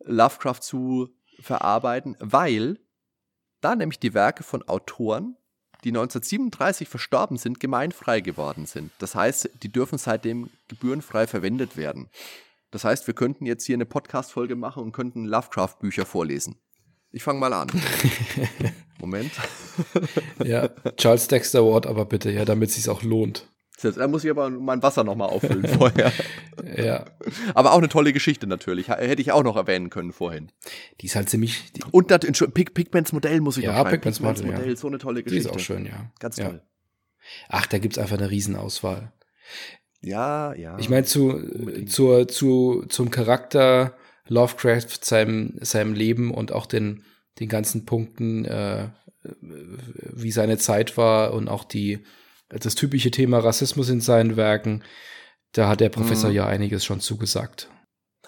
[0.00, 1.08] Lovecraft zu
[1.40, 2.78] verarbeiten, weil
[3.60, 5.36] da nämlich die Werke von Autoren,
[5.84, 8.90] die 1937 verstorben sind, gemeinfrei geworden sind.
[8.98, 12.08] Das heißt, die dürfen seitdem gebührenfrei verwendet werden.
[12.70, 16.56] Das heißt, wir könnten jetzt hier eine Podcast-Folge machen und könnten Lovecraft-Bücher vorlesen.
[17.10, 17.68] Ich fange mal an.
[18.98, 19.32] Moment.
[20.44, 23.46] ja, Charles Dexter Award, aber bitte, ja, damit es sich auch lohnt.
[23.80, 26.12] Da muss ich aber mein Wasser nochmal auffüllen vorher.
[26.76, 27.04] ja.
[27.54, 28.88] Aber auch eine tolle Geschichte natürlich.
[28.88, 30.50] Hätte ich auch noch erwähnen können vorhin.
[31.00, 31.72] Die ist halt ziemlich.
[31.92, 32.20] Und das
[32.52, 33.90] Pig Pigments Modell muss ich ja, noch schreiben.
[33.90, 35.48] Pigments Modell, Modell, so eine tolle Geschichte.
[35.48, 36.10] Die ist auch schön, ja.
[36.18, 36.62] Ganz toll.
[37.48, 39.12] Ach, da gibt's einfach eine Riesenauswahl.
[40.00, 40.78] Ja, ja.
[40.78, 43.96] Ich meine, zu, zur, zu, zum Charakter
[44.28, 47.04] Lovecraft, seinem, seinem Leben und auch den,
[47.40, 48.88] den ganzen Punkten, äh,
[49.40, 52.00] wie seine Zeit war und auch die,
[52.48, 54.82] das typische Thema Rassismus in seinen Werken,
[55.52, 56.36] da hat der Professor mhm.
[56.36, 57.70] ja einiges schon zugesagt.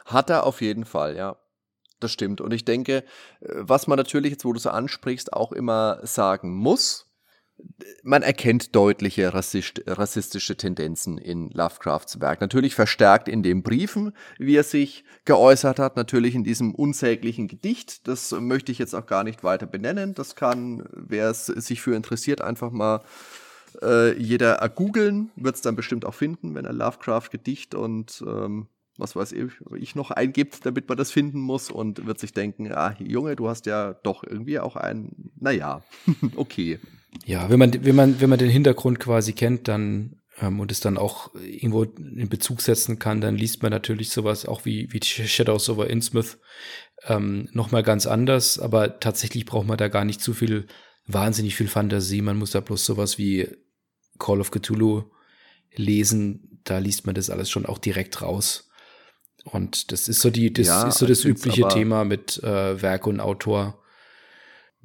[0.05, 1.37] Hat er auf jeden Fall, ja.
[2.01, 2.41] Das stimmt.
[2.41, 3.05] Und ich denke,
[3.41, 7.11] was man natürlich, jetzt wo du es ansprichst, auch immer sagen muss,
[8.03, 12.41] man erkennt deutliche rassist, rassistische Tendenzen in Lovecrafts Werk.
[12.41, 18.09] Natürlich verstärkt in den Briefen, wie er sich geäußert hat, natürlich in diesem unsäglichen Gedicht.
[18.09, 20.15] Das möchte ich jetzt auch gar nicht weiter benennen.
[20.15, 23.03] Das kann, wer es sich für interessiert, einfach mal
[23.83, 28.69] äh, jeder googeln, wird es dann bestimmt auch finden, wenn er Lovecraft-Gedicht und ähm,
[28.99, 32.95] was weiß ich, noch eingibt, damit man das finden muss und wird sich denken, ah,
[32.99, 35.83] Junge, du hast ja doch irgendwie auch ein, naja,
[36.37, 36.79] okay.
[37.25, 40.81] Ja, wenn man, wenn man, wenn man den Hintergrund quasi kennt, dann ähm, und es
[40.81, 45.01] dann auch irgendwo in Bezug setzen kann, dann liest man natürlich sowas auch wie, wie
[45.03, 46.39] Shadows over Innsmouth
[47.05, 50.67] ähm, nochmal ganz anders, aber tatsächlich braucht man da gar nicht zu viel,
[51.13, 52.23] wahnsinnig viel Fantasie.
[52.23, 53.49] Man muss da bloß sowas wie
[54.19, 55.05] Call of Cthulhu
[55.75, 58.71] lesen, da liest man das alles schon auch direkt raus.
[59.45, 63.07] Und das ist so die, das ja, ist so das übliche Thema mit äh, Werk
[63.07, 63.83] und Autor.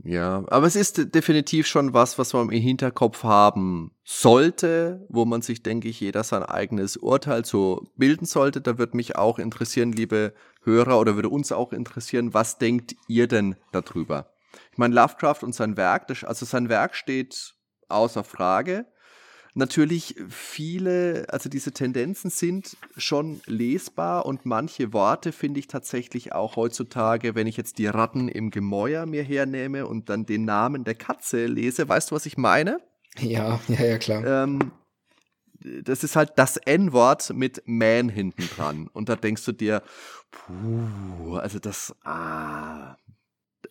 [0.03, 5.41] Ja, aber es ist definitiv schon was, was man im Hinterkopf haben sollte, wo man
[5.41, 8.59] sich, denke ich, jeder sein eigenes Urteil so bilden sollte.
[8.59, 13.27] Da würde mich auch interessieren, liebe Hörer, oder würde uns auch interessieren, was denkt ihr
[13.27, 14.34] denn darüber?
[14.71, 17.55] Ich meine, Lovecraft und sein Werk, also sein Werk steht
[17.87, 18.85] außer Frage.
[19.57, 26.57] natürlich viele, also diese Tendenzen sind schon lesbar und manche Worte finde ich tatsächlich auch
[26.57, 30.95] heutzutage, wenn ich jetzt die Ratten im Gemäuer mir hernehme und dann den Namen der
[30.95, 32.79] Katze lese, weißt du, was ich meine?
[33.17, 34.25] Ja, ja, ja, klar.
[34.25, 34.71] Ähm,
[35.83, 38.87] das ist halt das N-Wort mit Man hinten dran.
[38.91, 39.81] Und da denkst du dir,
[40.31, 42.97] puh, also das, ah,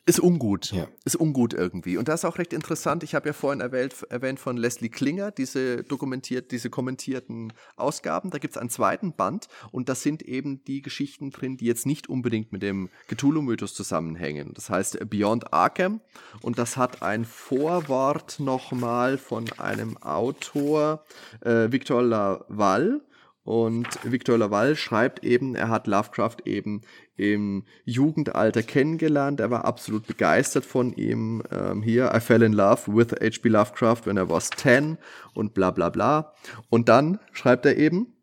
[0.07, 0.71] ist ungut.
[0.73, 0.87] Ja.
[1.05, 1.97] Ist ungut irgendwie.
[1.97, 3.03] Und das ist auch recht interessant.
[3.03, 8.31] Ich habe ja vorhin erwähnt, erwähnt von Leslie Klinger, diese dokumentiert, diese kommentierten Ausgaben.
[8.31, 11.87] Da gibt es einen zweiten Band und da sind eben die Geschichten drin, die jetzt
[11.87, 14.53] nicht unbedingt mit dem Cthulhu-Mythos zusammenhängen.
[14.55, 16.01] Das heißt Beyond Arkham
[16.43, 21.03] und das hat ein Vorwort nochmal von einem Autor,
[21.41, 23.01] äh, Victor Laval
[23.45, 26.81] und Victor Laval schreibt eben, er hat Lovecraft eben
[27.17, 29.39] im Jugendalter kennengelernt.
[29.39, 31.43] Er war absolut begeistert von ihm.
[31.53, 33.51] Ähm, hier, I fell in love with H.P.
[33.51, 34.97] Lovecraft when I was 10
[35.35, 36.33] und bla bla bla.
[36.71, 38.15] Und dann schreibt er eben,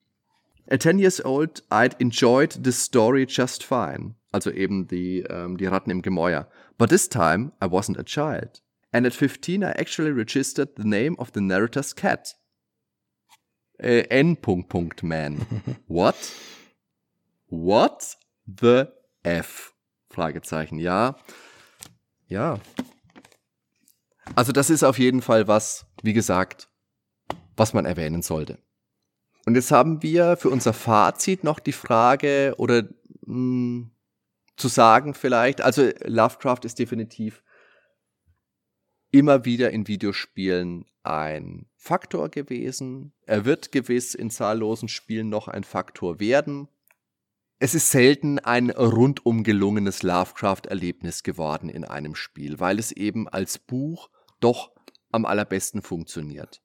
[0.68, 4.16] At 10 years old, I'd enjoyed the story just fine.
[4.32, 6.48] Also eben die, ähm, die Ratten im Gemäuer.
[6.78, 8.64] But this time, I wasn't a child.
[8.92, 12.38] And at 15, I actually registered the name of the narrator's cat
[13.82, 14.38] äh, N.
[15.02, 15.46] Man.
[15.88, 16.16] What?
[17.48, 18.86] What the
[19.24, 19.74] F?
[20.10, 20.80] Fragezeichen.
[20.80, 21.18] Ja.
[22.28, 22.60] Ja.
[24.36, 26.70] Also das ist auf jeden Fall was, wie gesagt,
[27.58, 28.60] was man erwähnen sollte.
[29.46, 32.84] Und jetzt haben wir für unser Fazit noch die Frage oder
[33.26, 33.92] mh, hm,
[34.56, 37.42] zu sagen vielleicht, also Lovecraft ist definitiv
[39.10, 43.12] immer wieder in Videospielen ein Faktor gewesen.
[43.26, 46.68] Er wird gewiss in zahllosen Spielen noch ein Faktor werden.
[47.58, 53.58] Es ist selten ein rundum gelungenes Lovecraft-Erlebnis geworden in einem Spiel, weil es eben als
[53.58, 54.72] Buch doch
[55.12, 56.62] am allerbesten funktioniert.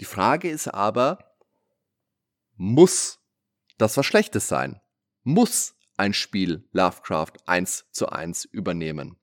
[0.00, 1.34] Die Frage ist aber,
[2.54, 3.20] muss
[3.78, 4.82] das was Schlechtes sein?
[5.22, 9.16] Muss ein Spiel Lovecraft eins zu eins übernehmen?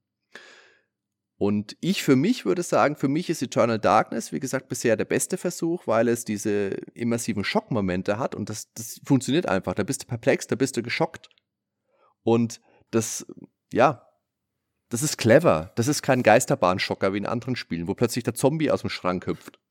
[1.40, 5.06] Und ich für mich würde sagen, für mich ist Eternal Darkness, wie gesagt, bisher der
[5.06, 9.74] beste Versuch, weil es diese immersiven Schockmomente hat und das, das funktioniert einfach.
[9.74, 11.30] Da bist du perplex, da bist du geschockt.
[12.24, 12.60] Und
[12.92, 13.26] das,
[13.72, 14.06] ja,
[14.90, 15.72] das ist clever.
[15.76, 19.26] Das ist kein Geisterbahnschocker wie in anderen Spielen, wo plötzlich der Zombie aus dem Schrank
[19.26, 19.62] hüpft.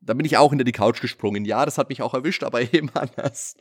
[0.00, 1.44] Da bin ich auch hinter die Couch gesprungen.
[1.44, 3.54] Ja, das hat mich auch erwischt, aber eben anders.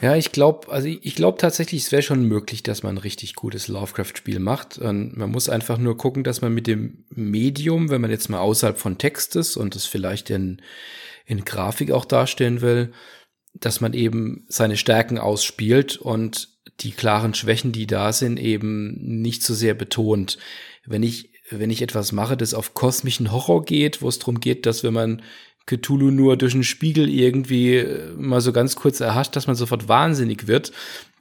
[0.00, 3.34] Ja, ich glaube, also ich glaube tatsächlich, es wäre schon möglich, dass man ein richtig
[3.34, 4.78] gutes Lovecraft-Spiel macht.
[4.78, 8.38] Und man muss einfach nur gucken, dass man mit dem Medium, wenn man jetzt mal
[8.38, 10.62] außerhalb von Text ist und es vielleicht in,
[11.26, 12.92] in Grafik auch darstellen will,
[13.54, 16.48] dass man eben seine Stärken ausspielt und
[16.80, 20.38] die klaren Schwächen, die da sind, eben nicht so sehr betont.
[20.86, 24.66] Wenn ich, wenn ich etwas mache, das auf kosmischen Horror geht, wo es darum geht,
[24.66, 25.22] dass wenn man
[25.66, 29.88] Cthulhu nur durch einen Spiegel irgendwie äh, mal so ganz kurz erhascht, dass man sofort
[29.88, 30.72] wahnsinnig wird.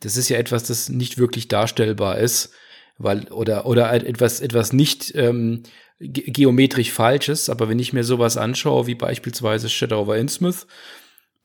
[0.01, 2.53] Das ist ja etwas, das nicht wirklich darstellbar ist,
[2.97, 5.63] weil oder oder etwas etwas nicht ähm,
[5.99, 7.49] ge geometrisch falsches.
[7.49, 10.67] Aber wenn ich mir sowas anschaue, wie beispielsweise Shadow over Innsmouth,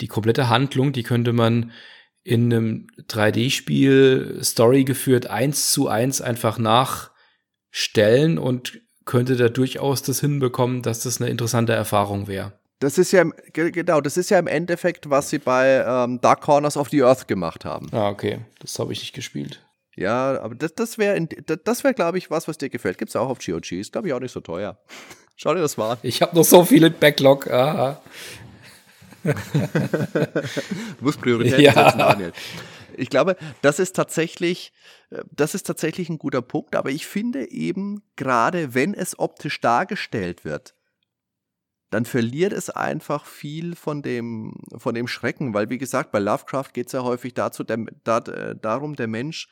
[0.01, 1.73] die komplette Handlung, die könnte man
[2.23, 10.21] in einem 3D-Spiel Story geführt eins zu eins einfach nachstellen und könnte da durchaus das
[10.21, 12.59] hinbekommen, dass das eine interessante Erfahrung wäre.
[12.81, 16.77] Das ist ja, genau, das ist ja im Endeffekt, was sie bei ähm, Dark Corners
[16.77, 17.89] of the Earth gemacht haben.
[17.93, 18.41] Ah, okay.
[18.61, 19.61] Das habe ich nicht gespielt.
[19.97, 22.99] Ja, aber das, das wäre, das wäre, glaube ich, was, was dir gefällt.
[22.99, 23.73] Gibt es auch auf GOG.
[23.73, 24.79] Ist, glaube ich, auch nicht so teuer.
[25.37, 25.99] Schau dir das mal an.
[26.03, 27.51] Ich habe noch so viele Backlog.
[27.51, 28.01] Aha.
[29.25, 29.35] du
[31.01, 31.73] musst Prioritäten ja.
[31.73, 32.33] setzen, Daniel.
[32.97, 34.73] Ich glaube, das ist tatsächlich,
[35.11, 39.61] äh, das ist tatsächlich ein guter Punkt, aber ich finde eben, gerade wenn es optisch
[39.61, 40.75] dargestellt wird,
[41.95, 46.73] dann verliert es einfach viel von dem, von dem Schrecken, weil wie gesagt, bei Lovecraft
[46.73, 49.49] geht es ja häufig dazu, der, da, äh, darum, der Mensch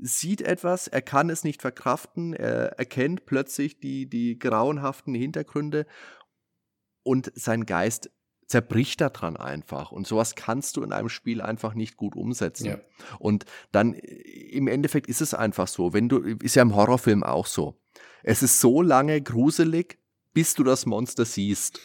[0.00, 5.84] sieht etwas, er kann es nicht verkraften, er erkennt plötzlich die, die grauenhaften Hintergründe
[7.02, 8.10] und sein Geist
[8.46, 9.92] zerbricht daran einfach.
[9.92, 12.64] Und sowas kannst du in einem Spiel einfach nicht gut umsetzen.
[12.64, 12.78] Ja.
[13.18, 14.06] Und dann äh,
[14.52, 17.78] im Endeffekt ist es einfach so, wenn du, ist ja im Horrorfilm auch so.
[18.22, 19.98] Es ist so lange gruselig,
[20.34, 21.80] bis du das Monster siehst.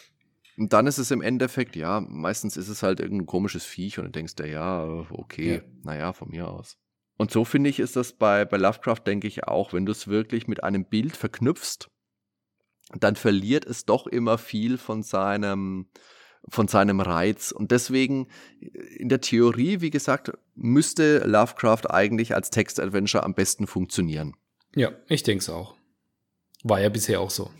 [0.58, 4.04] Und dann ist es im Endeffekt, ja, meistens ist es halt irgendein komisches Viech und
[4.06, 5.60] du denkst dir, ja, okay, ja.
[5.82, 6.76] naja, von mir aus.
[7.16, 10.08] Und so finde ich, ist das bei, bei Lovecraft, denke ich auch, wenn du es
[10.08, 11.88] wirklich mit einem Bild verknüpfst,
[12.98, 15.86] dann verliert es doch immer viel von seinem,
[16.48, 17.52] von seinem Reiz.
[17.52, 18.28] Und deswegen,
[18.60, 24.34] in der Theorie, wie gesagt, müsste Lovecraft eigentlich als Text-Adventure am besten funktionieren.
[24.74, 25.76] Ja, ich denke es auch.
[26.64, 27.50] War ja bisher auch so.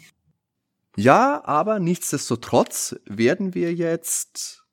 [1.01, 4.66] Ja, aber nichtsdestotrotz werden wir jetzt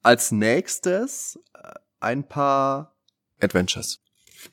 [0.00, 2.94] als nächstes äh, ein paar
[3.40, 4.00] Adventures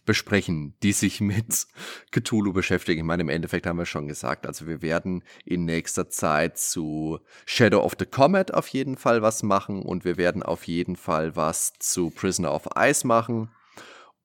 [0.07, 1.68] besprechen, die sich mit
[2.09, 3.01] Cthulhu beschäftigen.
[3.01, 7.20] Ich meine, im Endeffekt haben wir schon gesagt, also wir werden in nächster Zeit zu
[7.45, 11.36] Shadow of the Comet auf jeden Fall was machen und wir werden auf jeden Fall
[11.36, 13.51] was zu Prisoner of Ice machen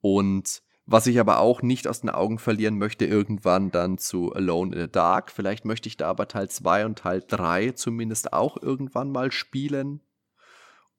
[0.01, 4.75] und was ich aber auch nicht aus den Augen verlieren möchte, irgendwann dann zu Alone
[4.75, 5.31] in the Dark.
[5.31, 10.01] Vielleicht möchte ich da aber Teil 2 und Teil 3 zumindest auch irgendwann mal spielen.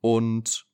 [0.01, 0.67] Und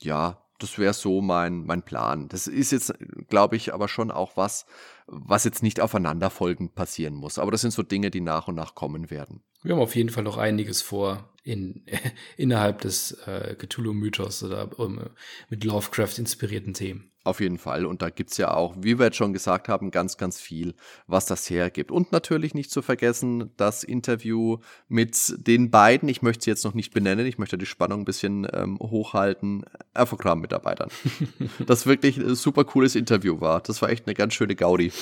[0.00, 2.28] ja, das wäre so mein, mein Plan.
[2.28, 2.94] Das ist jetzt,
[3.28, 4.64] glaube ich, aber schon auch was,
[5.06, 7.40] was jetzt nicht aufeinanderfolgend passieren muss.
[7.40, 9.42] Aber das sind so Dinge, die nach und nach kommen werden.
[9.64, 11.84] Wir haben auf jeden Fall noch einiges vor in,
[12.36, 15.00] innerhalb des äh, Cthulhu-Mythos oder um,
[15.48, 17.11] mit Lovecraft inspirierten Themen.
[17.24, 17.86] Auf jeden Fall.
[17.86, 20.74] Und da gibt's ja auch, wie wir jetzt schon gesagt haben, ganz, ganz viel,
[21.06, 21.92] was das hergibt.
[21.92, 24.58] Und natürlich nicht zu vergessen, das Interview
[24.88, 28.04] mit den beiden, ich möchte sie jetzt noch nicht benennen, ich möchte die Spannung ein
[28.04, 29.64] bisschen ähm, hochhalten,
[29.94, 30.90] Erfogramm-Mitarbeitern.
[31.66, 33.60] das wirklich ein super cooles Interview war.
[33.60, 34.90] Das war echt eine ganz schöne Gaudi.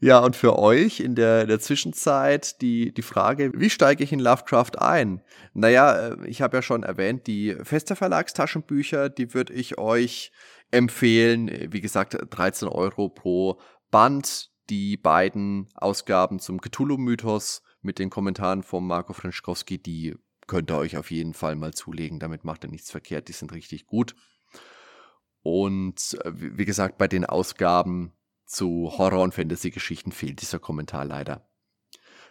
[0.00, 4.12] Ja, und für euch in der, in der Zwischenzeit die, die Frage, wie steige ich
[4.12, 5.22] in Lovecraft ein?
[5.52, 10.32] Naja, äh, ich habe ja schon erwähnt, die Fester Verlagstaschenbücher, die würde ich euch
[10.70, 11.50] empfehlen.
[11.70, 13.60] Wie gesagt, 13 Euro pro
[13.90, 14.50] Band.
[14.70, 20.16] Die beiden Ausgaben zum Cthulhu-Mythos mit den Kommentaren von Marco Frenschkowski, die
[20.46, 22.18] könnt ihr euch auf jeden Fall mal zulegen.
[22.18, 23.28] Damit macht ihr nichts verkehrt.
[23.28, 24.14] Die sind richtig gut.
[25.42, 28.12] Und äh, wie gesagt, bei den Ausgaben
[28.54, 31.46] zu Horror- und Fantasy-Geschichten fehlt dieser Kommentar leider.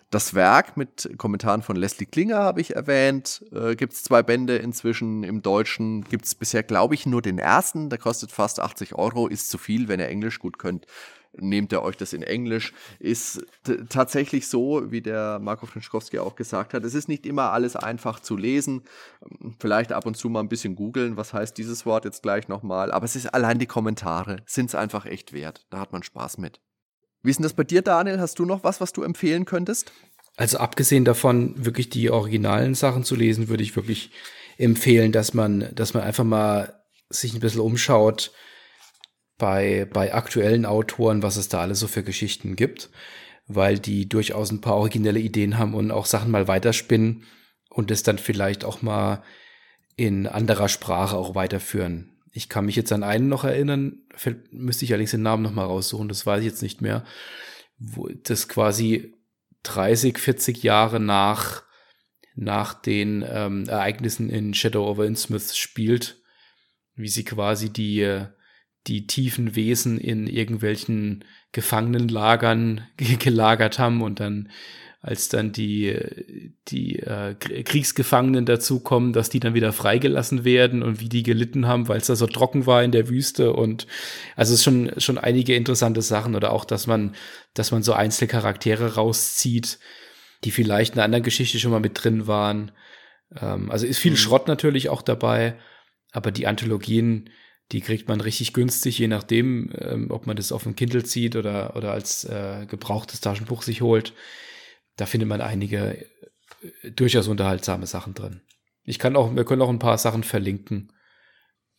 [0.10, 3.44] Das Werk mit Kommentaren von Leslie Klinger habe ich erwähnt.
[3.52, 6.04] Äh, gibt es zwei Bände inzwischen im Deutschen.
[6.04, 7.90] Gibt es bisher, glaube ich, nur den ersten.
[7.90, 9.28] Der kostet fast 80 Euro.
[9.28, 10.86] Ist zu viel, wenn ihr Englisch gut könnt
[11.38, 12.74] nehmt ihr euch das in Englisch.
[13.00, 13.46] Ist
[13.90, 18.20] tatsächlich so, wie der Marco Frenschkowski auch gesagt hat, es ist nicht immer alles einfach
[18.20, 18.84] zu lesen.
[19.60, 22.92] Vielleicht ab und zu mal ein bisschen googeln, was heißt dieses Wort jetzt gleich nochmal.
[22.92, 25.66] Aber es ist allein die Kommentare, sind es einfach echt wert.
[25.70, 26.60] Da hat man Spaß mit.
[27.24, 28.20] Wie ist denn das bei dir, Daniel?
[28.20, 29.92] Hast du noch was, was du empfehlen könntest?
[30.36, 34.12] Also abgesehen davon, wirklich die originalen Sachen zu lesen, würde ich wirklich
[34.58, 38.32] empfehlen, dass man, dass man einfach mal sich ein bisschen umschaut,
[39.38, 42.90] bei, bei aktuellen Autoren, was es da alles so für Geschichten gibt,
[43.48, 47.24] weil die durchaus ein paar originelle Ideen haben und auch Sachen mal weiterspinnen
[47.70, 49.24] und es dann vielleicht auch mal
[49.96, 52.10] in anderer Sprache auch weiterführen.
[52.32, 54.00] Ich kann mich jetzt an einen noch erinnern,
[54.52, 57.06] müsste ich allerdings den Namen noch mal raussuchen, das weiß ich jetzt nicht mehr,
[57.78, 59.14] wo das quasi
[59.64, 61.64] 30, 40 Jahre nach,
[62.36, 66.22] nach den ähm, Ereignissen in Shadow over Innsmouth spielt,
[66.96, 68.26] wie sie quasi die,
[68.88, 74.50] die tiefen Wesen in irgendwelchen Gefangenenlagern gelagert haben und dann
[75.04, 76.00] als dann die,
[76.70, 81.90] die äh, Kriegsgefangenen dazukommen, dass die dann wieder freigelassen werden und wie die gelitten haben,
[81.90, 83.86] weil es da so trocken war in der Wüste und
[84.38, 87.16] also es ist schon, schon einige interessante Sachen oder auch, dass man,
[87.54, 89.78] dass man so einzelne Charaktere rauszieht,
[90.46, 92.72] die vielleicht in einer anderen Geschichte schon mal mit drin waren.
[93.38, 94.18] Ähm, also ist viel mhm.
[94.18, 95.58] Schrott natürlich auch dabei,
[96.14, 97.30] aber die Anthologien,
[97.74, 101.36] die kriegt man richtig günstig, je nachdem, ähm, ob man das auf dem Kindle zieht
[101.36, 104.14] oder, oder als äh, gebrauchtes Taschenbuch sich holt.
[104.96, 106.06] Da findet man einige
[106.82, 108.42] äh, durchaus unterhaltsame Sachen drin.
[108.84, 110.94] Ich kann auch, wir können auch ein paar Sachen verlinken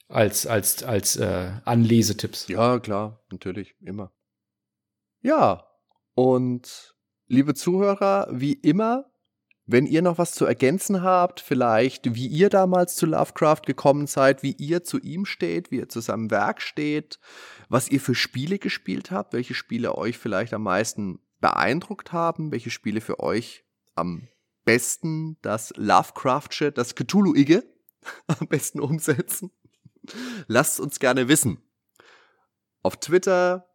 [0.08, 2.48] als, als, als äh, Anlesetipps.
[2.48, 4.12] Ja, klar, natürlich, immer.
[5.22, 5.64] Ja,
[6.14, 6.94] und
[7.28, 9.10] liebe Zuhörer, wie immer,
[9.66, 14.42] wenn ihr noch was zu ergänzen habt, vielleicht wie ihr damals zu Lovecraft gekommen seid,
[14.42, 17.18] wie ihr zu ihm steht, wie ihr zu seinem Werk steht,
[17.68, 22.70] was ihr für Spiele gespielt habt, welche Spiele euch vielleicht am meisten beeindruckt haben, welche
[22.70, 23.64] Spiele für euch
[23.94, 24.28] am
[24.64, 27.64] besten das Lovecraftsche, das Cthulhu-Ige
[28.26, 29.50] am besten umsetzen,
[30.46, 31.62] lasst uns gerne wissen.
[32.82, 33.66] Auf Twitter,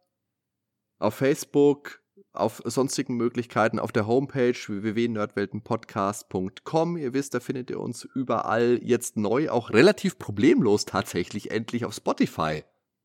[1.00, 1.99] auf Facebook,
[2.32, 6.96] auf sonstigen Möglichkeiten auf der Homepage www.nerdweltenpodcast.com.
[6.96, 11.94] Ihr wisst, da findet ihr uns überall jetzt neu, auch relativ problemlos tatsächlich endlich auf
[11.94, 12.62] Spotify.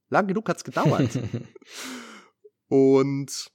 [0.09, 1.09] Lang genug hat's gedauert.
[2.67, 3.51] Und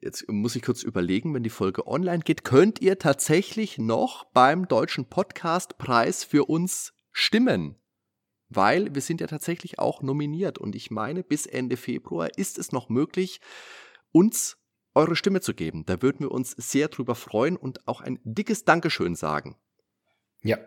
[0.00, 4.68] jetzt muss ich kurz überlegen, wenn die Folge online geht, könnt ihr tatsächlich noch beim
[4.68, 7.76] Deutschen Podcastpreis für uns stimmen.
[8.48, 12.72] Weil wir sind ja tatsächlich auch nominiert und ich meine, bis Ende Februar ist es
[12.72, 13.40] noch möglich,
[14.12, 14.58] uns
[14.94, 15.84] eure Stimme zu geben.
[15.86, 19.56] Da würden wir uns sehr drüber freuen und auch ein dickes Dankeschön sagen.
[20.42, 20.58] Ja,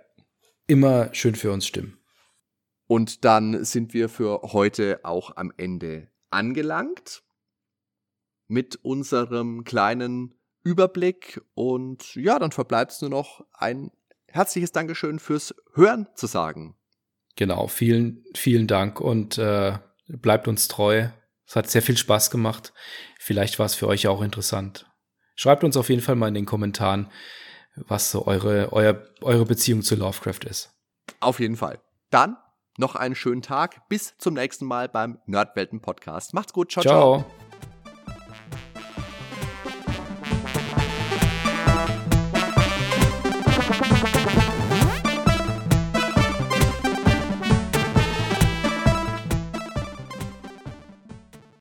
[0.68, 1.98] immer schön für uns stimmen.
[2.88, 7.24] Und dann sind wir für heute auch am Ende angelangt
[8.48, 11.42] mit unserem kleinen Überblick.
[11.54, 13.92] Und ja, dann verbleibt es nur noch ein
[14.28, 16.76] herzliches Dankeschön fürs Hören zu sagen.
[17.36, 19.78] Genau, vielen, vielen Dank und äh,
[20.08, 21.10] bleibt uns treu.
[21.46, 22.74] Es hat sehr viel Spaß gemacht.
[23.24, 24.90] Vielleicht war es für euch auch interessant.
[25.36, 27.12] Schreibt uns auf jeden Fall mal in den Kommentaren,
[27.76, 30.76] was so eure, euer, eure Beziehung zu Lovecraft ist.
[31.20, 31.80] Auf jeden Fall.
[32.10, 32.36] Dann
[32.80, 33.88] noch einen schönen Tag.
[33.90, 36.34] Bis zum nächsten Mal beim Nerdwelten Podcast.
[36.34, 36.72] Macht's gut.
[36.72, 36.82] ciao.
[36.82, 37.20] ciao.
[37.20, 37.41] ciao.